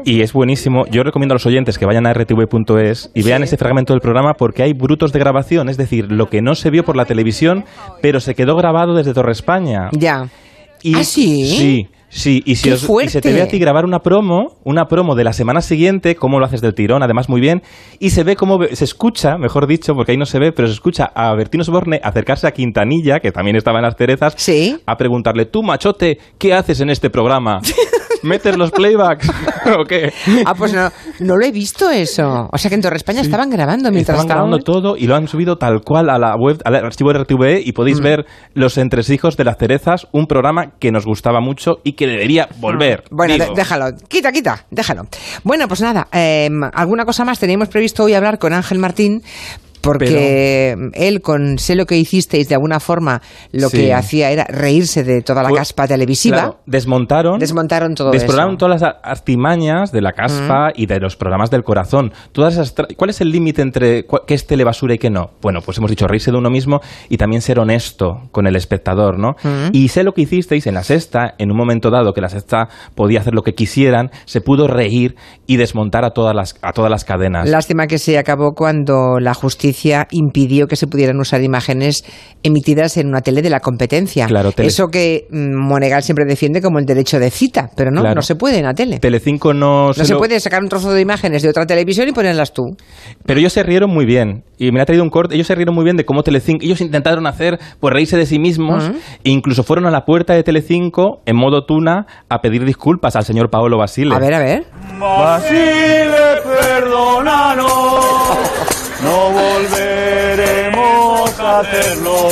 Y 0.05 0.23
es 0.23 0.33
buenísimo. 0.33 0.85
Yo 0.91 1.03
recomiendo 1.03 1.33
a 1.33 1.37
los 1.37 1.47
oyentes 1.47 1.79
que 1.79 1.87
vayan 1.87 2.07
a 2.07 2.13
rtv.es 2.13 3.11
y 3.15 3.23
vean 3.23 3.43
ese 3.43 3.57
fragmento 3.57 3.93
del 3.93 4.01
programa 4.01 4.35
porque 4.35 4.63
hay 4.63 4.73
brutos 4.73 5.13
de 5.13 5.19
grabación, 5.19 5.69
es 5.69 5.77
decir, 5.77 6.11
lo 6.11 6.27
que 6.27 6.43
no 6.43 6.55
se 6.55 6.71
vio 6.71 6.85
por 6.85 6.97
la 6.97 7.05
televisión, 7.05 7.65
pero 8.01 8.21
se 8.21 8.35
quedó 8.35 8.57
grabado 8.57 8.95
desde 8.95 9.15
Torre 9.15 9.33
España. 9.33 9.89
Ya. 9.93 10.29
Y, 10.83 10.97
¿Ah, 10.97 11.05
sí? 11.05 11.47
Sí. 11.47 11.89
Sí, 12.15 12.43
y, 12.45 12.57
si 12.57 12.65
¡Qué 12.65 12.75
os- 12.75 12.87
y 13.03 13.09
se 13.09 13.23
te 13.23 13.33
ve 13.33 13.41
a 13.41 13.49
ti 13.49 13.59
grabar 13.59 13.87
una 13.87 14.01
promo, 14.01 14.59
una 14.65 14.87
promo 14.87 15.15
de 15.15 15.25
la 15.25 15.33
semana 15.33 15.63
siguiente, 15.63 16.15
cómo 16.15 16.39
lo 16.39 16.45
haces 16.45 16.61
del 16.61 16.75
tirón, 16.75 17.03
además 17.03 17.31
muy 17.31 17.41
bien, 17.41 17.63
y 17.99 18.11
se 18.11 18.23
ve 18.23 18.37
cómo 18.37 18.59
se 18.71 18.85
escucha, 18.85 19.39
mejor 19.39 19.67
dicho, 19.67 19.95
porque 19.95 20.13
ahí 20.13 20.19
no 20.19 20.27
se 20.27 20.39
ve, 20.39 20.53
pero 20.53 20.69
se 20.69 20.75
escucha 20.75 21.11
a 21.15 21.35
Bertino 21.35 21.63
Osborne 21.63 22.01
acercarse 22.05 22.47
a 22.47 22.51
Quintanilla, 22.51 23.21
que 23.21 23.33
también 23.33 23.57
estaba 23.57 23.79
en 23.79 23.85
las 23.85 23.97
cerezas, 23.97 24.35
a 24.85 24.97
preguntarle, 24.99 25.47
tú 25.47 25.63
machote, 25.63 26.19
¿qué 26.37 26.53
haces 26.53 26.81
en 26.83 26.91
este 26.91 27.09
programa? 27.09 27.61
¿Metes 28.23 28.57
los 28.57 28.71
playbacks 28.71 29.29
o 29.79 29.85
qué? 29.85 30.13
Ah, 30.45 30.55
pues 30.55 30.73
no, 30.73 30.91
no 31.21 31.37
lo 31.37 31.45
he 31.45 31.51
visto 31.53 31.91
eso. 31.91 32.49
O 32.53 32.59
sea 32.59 32.69
que 32.69 32.75
en 32.75 32.81
Torre 32.83 32.97
España 32.97 33.21
estaban 33.21 33.51
grabando 33.51 33.91
mientras 33.91 34.19
Estaban 34.19 34.29
grabando 34.29 34.59
todo 34.59 34.97
y 34.97 35.07
lo 35.07 35.15
han 35.17 35.29
subido 35.29 35.57
tal 35.57 35.81
cual 35.85 36.11
a 36.11 36.19
la 36.19 36.35
web, 36.37 36.59
al 36.65 36.75
archivo 36.77 37.13
de 37.13 37.19
RTV 37.21 37.61
y 37.65 37.73
podéis 37.73 38.01
Mm. 38.01 38.05
ver 38.05 38.27
Los 38.55 38.79
Entresijos 38.79 39.37
de 39.37 39.45
las 39.45 39.57
Cerezas, 39.59 40.07
un 40.13 40.27
programa 40.27 40.73
que 40.79 40.91
nos 40.91 41.05
gustaba 41.07 41.41
mucho 41.41 41.79
y 41.85 41.93
que 41.93 42.07
debería 42.07 42.49
volver. 42.59 43.05
Bueno, 43.11 43.35
Digo. 43.35 43.55
déjalo. 43.55 43.87
Quita, 44.09 44.33
quita, 44.33 44.65
déjalo. 44.71 45.03
Bueno, 45.45 45.69
pues 45.69 45.81
nada, 45.81 46.09
eh, 46.13 46.49
alguna 46.75 47.05
cosa 47.05 47.25
más. 47.25 47.39
Teníamos 47.39 47.69
previsto 47.69 48.05
hoy 48.05 48.15
hablar 48.15 48.39
con 48.39 48.53
Ángel 48.53 48.79
Martín. 48.79 49.23
Porque 49.83 50.77
él, 50.95 51.21
con 51.21 51.59
sé 51.59 51.75
lo 51.75 51.87
que 51.87 51.97
hicisteis, 51.99 52.49
de 52.49 52.55
alguna 52.55 52.81
forma, 52.81 53.21
lo 53.53 53.69
Sí. 53.69 53.79
que 53.79 53.95
hacía 53.95 54.31
era 54.31 54.45
reírse 54.45 55.03
de 55.05 55.23
toda 55.23 55.43
la 55.43 55.49
Fue- 55.51 55.59
caspa 55.59 55.87
televisiva. 55.87 56.37
Claro, 56.37 56.59
desmontaron. 56.67 57.39
Desmontaron 57.39 57.95
todo 57.95 58.11
Desmontaron 58.13 58.51
eso. 58.53 58.59
todas 58.59 58.81
las 58.81 58.95
artimañas 59.03 59.93
de 59.93 60.01
la 60.01 60.13
caspa 60.13 60.71
y 60.75 60.87
de 60.87 61.01
los 61.01 61.17
programas 61.17 61.51
del 61.51 61.65
corazón. 61.65 62.13
Todas 62.33 62.55
esas 62.55 62.75
¿Cuál 62.97 63.11
es 63.11 63.21
el 63.21 63.31
límite 63.31 63.63
entre 63.63 64.05
qué 64.27 64.35
es 64.35 64.47
telebasura 64.47 64.95
y 64.95 64.99
qué 64.99 65.11
no? 65.11 65.31
Bueno, 65.41 65.61
pues 65.65 65.79
hemos 65.79 65.91
dicho 65.91 66.07
reírse 66.07 66.31
de 66.31 66.39
uno 66.39 66.51
mismo 66.51 66.81
y 67.09 67.17
también 67.17 67.43
ser 67.43 67.59
honesto 67.59 68.29
con 68.31 68.47
el 68.47 68.57
espectador, 68.57 69.19
¿no? 69.19 69.35
Y 69.73 69.89
sé 69.89 70.05
lo 70.05 70.13
que 70.13 70.23
hicisteis 70.23 70.67
en 70.67 70.75
la 70.75 70.83
sexta, 70.85 71.35
en 71.39 71.51
un 71.51 71.57
momento 71.57 71.91
dado 71.91 72.13
que 72.13 72.21
la 72.21 72.29
sexta 72.29 72.69
podía 72.95 73.21
hacer 73.21 73.35
lo 73.35 73.43
que 73.43 73.55
quisieran, 73.55 74.11
se 74.27 74.41
pudo 74.41 74.69
reír 74.69 75.17
y 75.47 75.57
desmontar 75.57 76.05
a 76.05 76.11
todas 76.11 76.35
las, 76.37 76.57
a 76.63 76.73
todas 76.73 76.91
las 76.91 77.05
cadenas. 77.05 77.49
Lástima 77.49 77.87
que 77.87 77.99
se 77.99 78.19
acabó 78.19 78.55
cuando 78.55 79.19
la 79.19 79.35
justicia 79.35 79.72
impidió 80.11 80.67
que 80.67 80.77
se 80.77 80.87
pudieran 80.87 81.19
usar 81.21 81.43
imágenes 81.43 82.05
emitidas 82.43 82.97
en 82.97 83.09
una 83.09 83.21
tele 83.21 83.43
de 83.43 83.51
la 83.51 83.61
competencia. 83.61 84.27
Claro, 84.27 84.53
tele- 84.53 84.69
Eso 84.69 84.89
que 84.89 85.27
mm, 85.31 85.55
Monegal 85.69 86.03
siempre 86.03 86.25
defiende 86.27 86.61
como 86.61 86.79
el 86.79 86.85
derecho 86.85 87.19
de 87.19 87.31
cita, 87.31 87.71
pero 87.77 87.91
no, 87.91 88.01
Claro. 88.03 88.17
no 88.17 88.23
se 88.23 88.35
puede 88.37 88.59
en 88.59 88.65
la 88.65 88.75
tele. 88.75 88.99
Telecinco 88.99 89.53
no, 89.55 89.89
No 89.89 89.93
se 89.95 90.13
lo- 90.13 90.19
puede 90.19 90.39
sacar 90.41 90.63
un 90.63 90.69
trozo 90.69 90.93
de 90.93 91.01
imágenes 91.01 91.43
de 91.43 91.49
otra 91.49 91.67
televisión 91.67 92.09
y 92.09 92.13
ponerlas 92.13 92.53
tú. 92.53 92.63
Pero 93.27 93.41
ellos 93.41 93.53
se 93.53 93.63
rieron 93.63 93.91
muy 93.91 94.05
bien. 94.05 94.45
Y 94.59 94.71
me 94.71 94.81
ha 94.81 94.85
traído 94.85 95.03
un 95.03 95.11
corte. 95.11 95.35
Ellos 95.35 95.47
se 95.49 95.55
rieron 95.55 95.75
muy 95.75 95.83
bien 95.85 95.97
de 95.97 96.05
cómo 96.05 96.23
Telecinco. 96.23 96.65
Ellos 96.65 96.81
intentaron 96.81 97.27
hacer, 97.27 97.59
pues 97.81 97.93
reírse 97.93 98.17
de 98.17 98.27
sí 98.27 98.39
mismos. 98.39 98.89
Ujú. 98.89 98.99
E 99.25 99.31
incluso 99.31 99.63
fueron 99.65 99.87
a 99.87 99.91
la 99.91 100.05
puerta 100.05 100.35
de 100.35 100.43
Telecinco 100.43 101.21
en 101.27 101.37
modo 101.37 101.65
tuna 101.65 102.07
a 102.29 102.41
pedir 102.41 102.65
disculpas 102.65 103.17
al 103.17 103.25
señor 103.25 103.51
Paolo 103.51 103.79
Basile. 103.79 104.15
A 104.15 104.19
ver, 104.19 104.35
a 104.35 104.39
ver. 104.39 104.65
Basile, 105.01 106.13
perdónanos, 106.45 107.71
no 109.03 109.31
volveremos 109.31 111.41
a 111.41 111.61
hacerlo. 111.61 112.29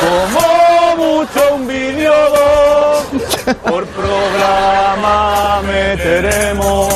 Como 0.00 0.96
mucho 0.96 1.54
un 1.54 1.66
vídeo 1.66 2.12
por 3.64 3.84
programa 3.86 5.60
meteremos. 5.62 6.92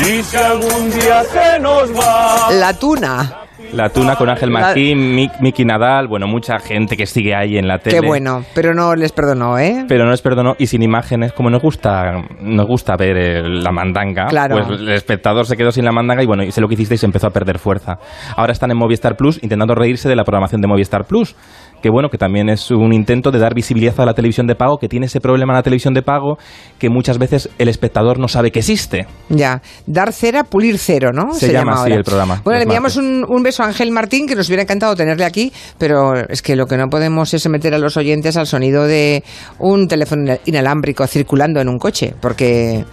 Y 0.00 0.22
si 0.22 0.36
algún 0.36 0.90
día 0.90 1.24
se 1.24 1.58
nos 1.58 1.90
va, 1.90 2.50
La 2.52 2.72
tuna. 2.72 3.47
La 3.72 3.90
tuna 3.90 4.16
con 4.16 4.28
Ángel 4.30 4.50
Martín, 4.50 5.14
Mick- 5.14 5.40
Miki 5.40 5.64
Nadal, 5.64 6.08
bueno, 6.08 6.26
mucha 6.26 6.58
gente 6.58 6.96
que 6.96 7.04
sigue 7.06 7.34
ahí 7.34 7.58
en 7.58 7.68
la 7.68 7.78
tele. 7.78 8.00
Qué 8.00 8.06
bueno, 8.06 8.42
pero 8.54 8.72
no 8.74 8.94
les 8.96 9.12
perdonó, 9.12 9.58
¿eh? 9.58 9.84
Pero 9.86 10.04
no 10.04 10.10
les 10.10 10.22
perdonó 10.22 10.56
y 10.58 10.66
sin 10.68 10.82
imágenes, 10.82 11.32
como 11.34 11.50
nos 11.50 11.60
gusta, 11.60 12.24
nos 12.40 12.66
gusta 12.66 12.96
ver 12.96 13.16
eh, 13.18 13.42
la 13.46 13.70
mandanga, 13.70 14.26
Claro. 14.28 14.56
pues 14.66 14.80
el 14.80 14.88
espectador 14.90 15.44
se 15.46 15.56
quedó 15.56 15.70
sin 15.70 15.84
la 15.84 15.92
mandanga 15.92 16.22
y 16.22 16.26
bueno, 16.26 16.42
hice 16.44 16.60
lo 16.62 16.68
que 16.68 16.74
hicisteis 16.74 17.04
empezó 17.04 17.26
a 17.26 17.30
perder 17.30 17.58
fuerza. 17.58 17.98
Ahora 18.36 18.52
están 18.52 18.70
en 18.70 18.78
Movistar 18.78 19.16
Plus 19.16 19.38
intentando 19.42 19.74
reírse 19.74 20.08
de 20.08 20.16
la 20.16 20.24
programación 20.24 20.60
de 20.62 20.66
Movistar 20.68 21.04
Plus, 21.04 21.36
que 21.82 21.90
bueno, 21.90 22.08
que 22.08 22.18
también 22.18 22.48
es 22.48 22.70
un 22.70 22.92
intento 22.92 23.30
de 23.30 23.38
dar 23.38 23.54
visibilidad 23.54 23.98
a 24.00 24.06
la 24.06 24.14
televisión 24.14 24.46
de 24.46 24.54
pago, 24.54 24.78
que 24.78 24.88
tiene 24.88 25.06
ese 25.06 25.20
problema 25.20 25.52
en 25.52 25.56
la 25.56 25.62
televisión 25.62 25.94
de 25.94 26.02
pago, 26.02 26.38
que 26.78 26.88
muchas 26.90 27.18
veces 27.18 27.48
el 27.58 27.68
espectador 27.68 28.18
no 28.18 28.28
sabe 28.28 28.50
que 28.50 28.60
existe. 28.60 29.06
Ya, 29.28 29.62
dar 29.86 30.12
cera, 30.12 30.44
pulir 30.44 30.78
cero, 30.78 31.10
¿no? 31.12 31.32
Se 31.34 31.52
llama 31.52 31.82
así 31.82 31.92
el 31.92 32.04
programa, 32.04 32.40
Bueno, 32.44 32.58
le 32.58 32.64
enviamos 32.64 32.96
un, 32.96 33.24
un 33.28 33.42
beso 33.42 33.62
a 33.62 33.66
Ángel 33.66 33.90
Martín, 33.90 34.26
que 34.26 34.34
nos 34.34 34.48
hubiera 34.48 34.62
encantado 34.62 34.94
tenerle 34.94 35.24
aquí, 35.24 35.52
pero 35.78 36.14
es 36.14 36.42
que 36.42 36.56
lo 36.56 36.66
que 36.66 36.76
no 36.76 36.88
podemos 36.88 37.32
es 37.34 37.48
meter 37.48 37.74
a 37.74 37.78
los 37.78 37.96
oyentes 37.96 38.36
al 38.36 38.46
sonido 38.46 38.84
de 38.84 39.22
un 39.58 39.88
teléfono 39.88 40.36
inalámbrico 40.44 41.06
circulando 41.06 41.60
en 41.60 41.68
un 41.68 41.78
coche, 41.78 42.14
porque 42.20 42.84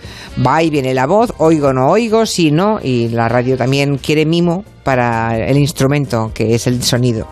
va 0.45 0.63
y 0.63 0.69
viene 0.69 0.93
la 0.93 1.06
voz, 1.06 1.34
oigo, 1.38 1.74
no 1.74 1.89
oigo, 1.89 2.26
sí, 2.26 2.52
no, 2.52 2.80
y 2.82 3.10
la 3.10 3.30
radio 3.30 3.58
también 3.58 3.98
quiere 3.98 4.26
mimo 4.26 4.63
para 4.84 5.38
el 5.38 5.58
instrumento, 5.58 6.32
que 6.34 6.56
es 6.56 6.67
el 6.67 6.84
sonido. 6.84 7.28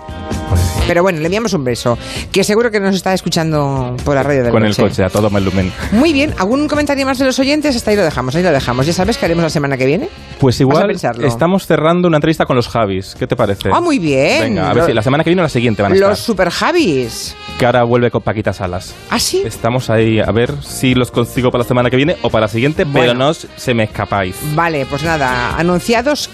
Pero 0.87 1.01
bueno, 1.03 1.19
le 1.19 1.25
enviamos 1.25 1.53
un 1.53 1.63
beso, 1.63 1.97
que 2.31 2.43
seguro 2.43 2.69
que 2.71 2.79
nos 2.79 2.95
está 2.95 3.13
escuchando 3.13 3.95
por 4.03 4.15
la 4.15 4.23
radio 4.23 4.43
del 4.43 4.51
Con 4.51 4.65
el 4.65 4.75
coche, 4.75 5.03
a 5.03 5.09
todo 5.09 5.29
Melumen. 5.29 5.71
Muy 5.91 6.13
bien, 6.13 6.33
¿algún 6.37 6.67
comentario 6.67 7.05
más 7.05 7.17
de 7.19 7.25
los 7.25 7.39
oyentes? 7.39 7.75
Hasta 7.75 7.91
ahí 7.91 7.97
lo 7.97 8.03
dejamos, 8.03 8.35
ahí 8.35 8.43
lo 8.43 8.51
dejamos. 8.51 8.85
¿Ya 8.85 8.93
sabes 8.93 9.17
qué 9.17 9.25
haremos 9.25 9.43
la 9.43 9.49
semana 9.49 9.77
que 9.77 9.85
viene? 9.85 10.09
Pues 10.39 10.59
igual 10.59 10.91
estamos 11.21 11.65
cerrando 11.65 12.07
una 12.07 12.17
entrevista 12.17 12.45
con 12.45 12.55
los 12.55 12.67
Javis. 12.67 13.15
¿Qué 13.17 13.27
te 13.27 13.35
parece? 13.35 13.69
Ah, 13.73 13.79
muy 13.81 13.99
bien. 13.99 14.41
Venga, 14.41 14.69
a 14.69 14.73
ver 14.73 14.85
si 14.85 14.93
la 14.93 15.01
semana 15.01 15.23
que 15.23 15.29
viene 15.29 15.41
o 15.41 15.43
la 15.43 15.49
siguiente 15.49 15.81
van 15.81 15.91
a 15.93 15.95
Los 15.95 16.01
estar. 16.11 16.17
super 16.17 16.49
Javis. 16.49 17.35
Que 17.57 17.65
ahora 17.65 17.83
vuelve 17.83 18.11
con 18.11 18.21
Paquita 18.21 18.51
Salas. 18.51 18.93
¿Ah, 19.09 19.19
sí? 19.19 19.41
Estamos 19.45 19.89
ahí 19.89 20.19
a 20.19 20.31
ver 20.31 20.53
si 20.61 20.95
los 20.95 21.11
consigo 21.11 21.51
para 21.51 21.63
la 21.63 21.67
semana 21.67 21.89
que 21.89 21.95
viene 21.97 22.17
o 22.23 22.29
para 22.29 22.41
la 22.41 22.47
siguiente, 22.49 22.85
pero 22.85 23.05
Bueno. 23.05 23.13
no 23.13 23.29
os- 23.29 23.47
se 23.55 23.73
me 23.73 23.83
escapáis. 23.83 24.35
Vale, 24.55 24.85
pues 24.87 25.03
nada, 25.03 25.55
anunciados 25.57 26.29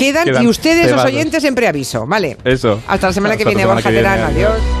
quedan, 0.00 0.24
Quedan 0.24 0.42
y 0.44 0.46
ustedes, 0.48 0.90
los 0.90 1.04
oyentes, 1.04 1.44
en 1.44 1.54
preaviso. 1.54 2.06
Vale. 2.06 2.36
Eso. 2.44 2.80
Hasta 2.88 3.08
la 3.08 3.12
semana 3.12 3.36
que 3.36 3.42
Hasta 3.44 3.50
viene, 3.50 3.66
Borja 3.66 3.82
que 3.82 3.90
viene, 3.90 4.08
Terán. 4.08 4.24
adiós. 4.24 4.50
Adiós. 4.52 4.62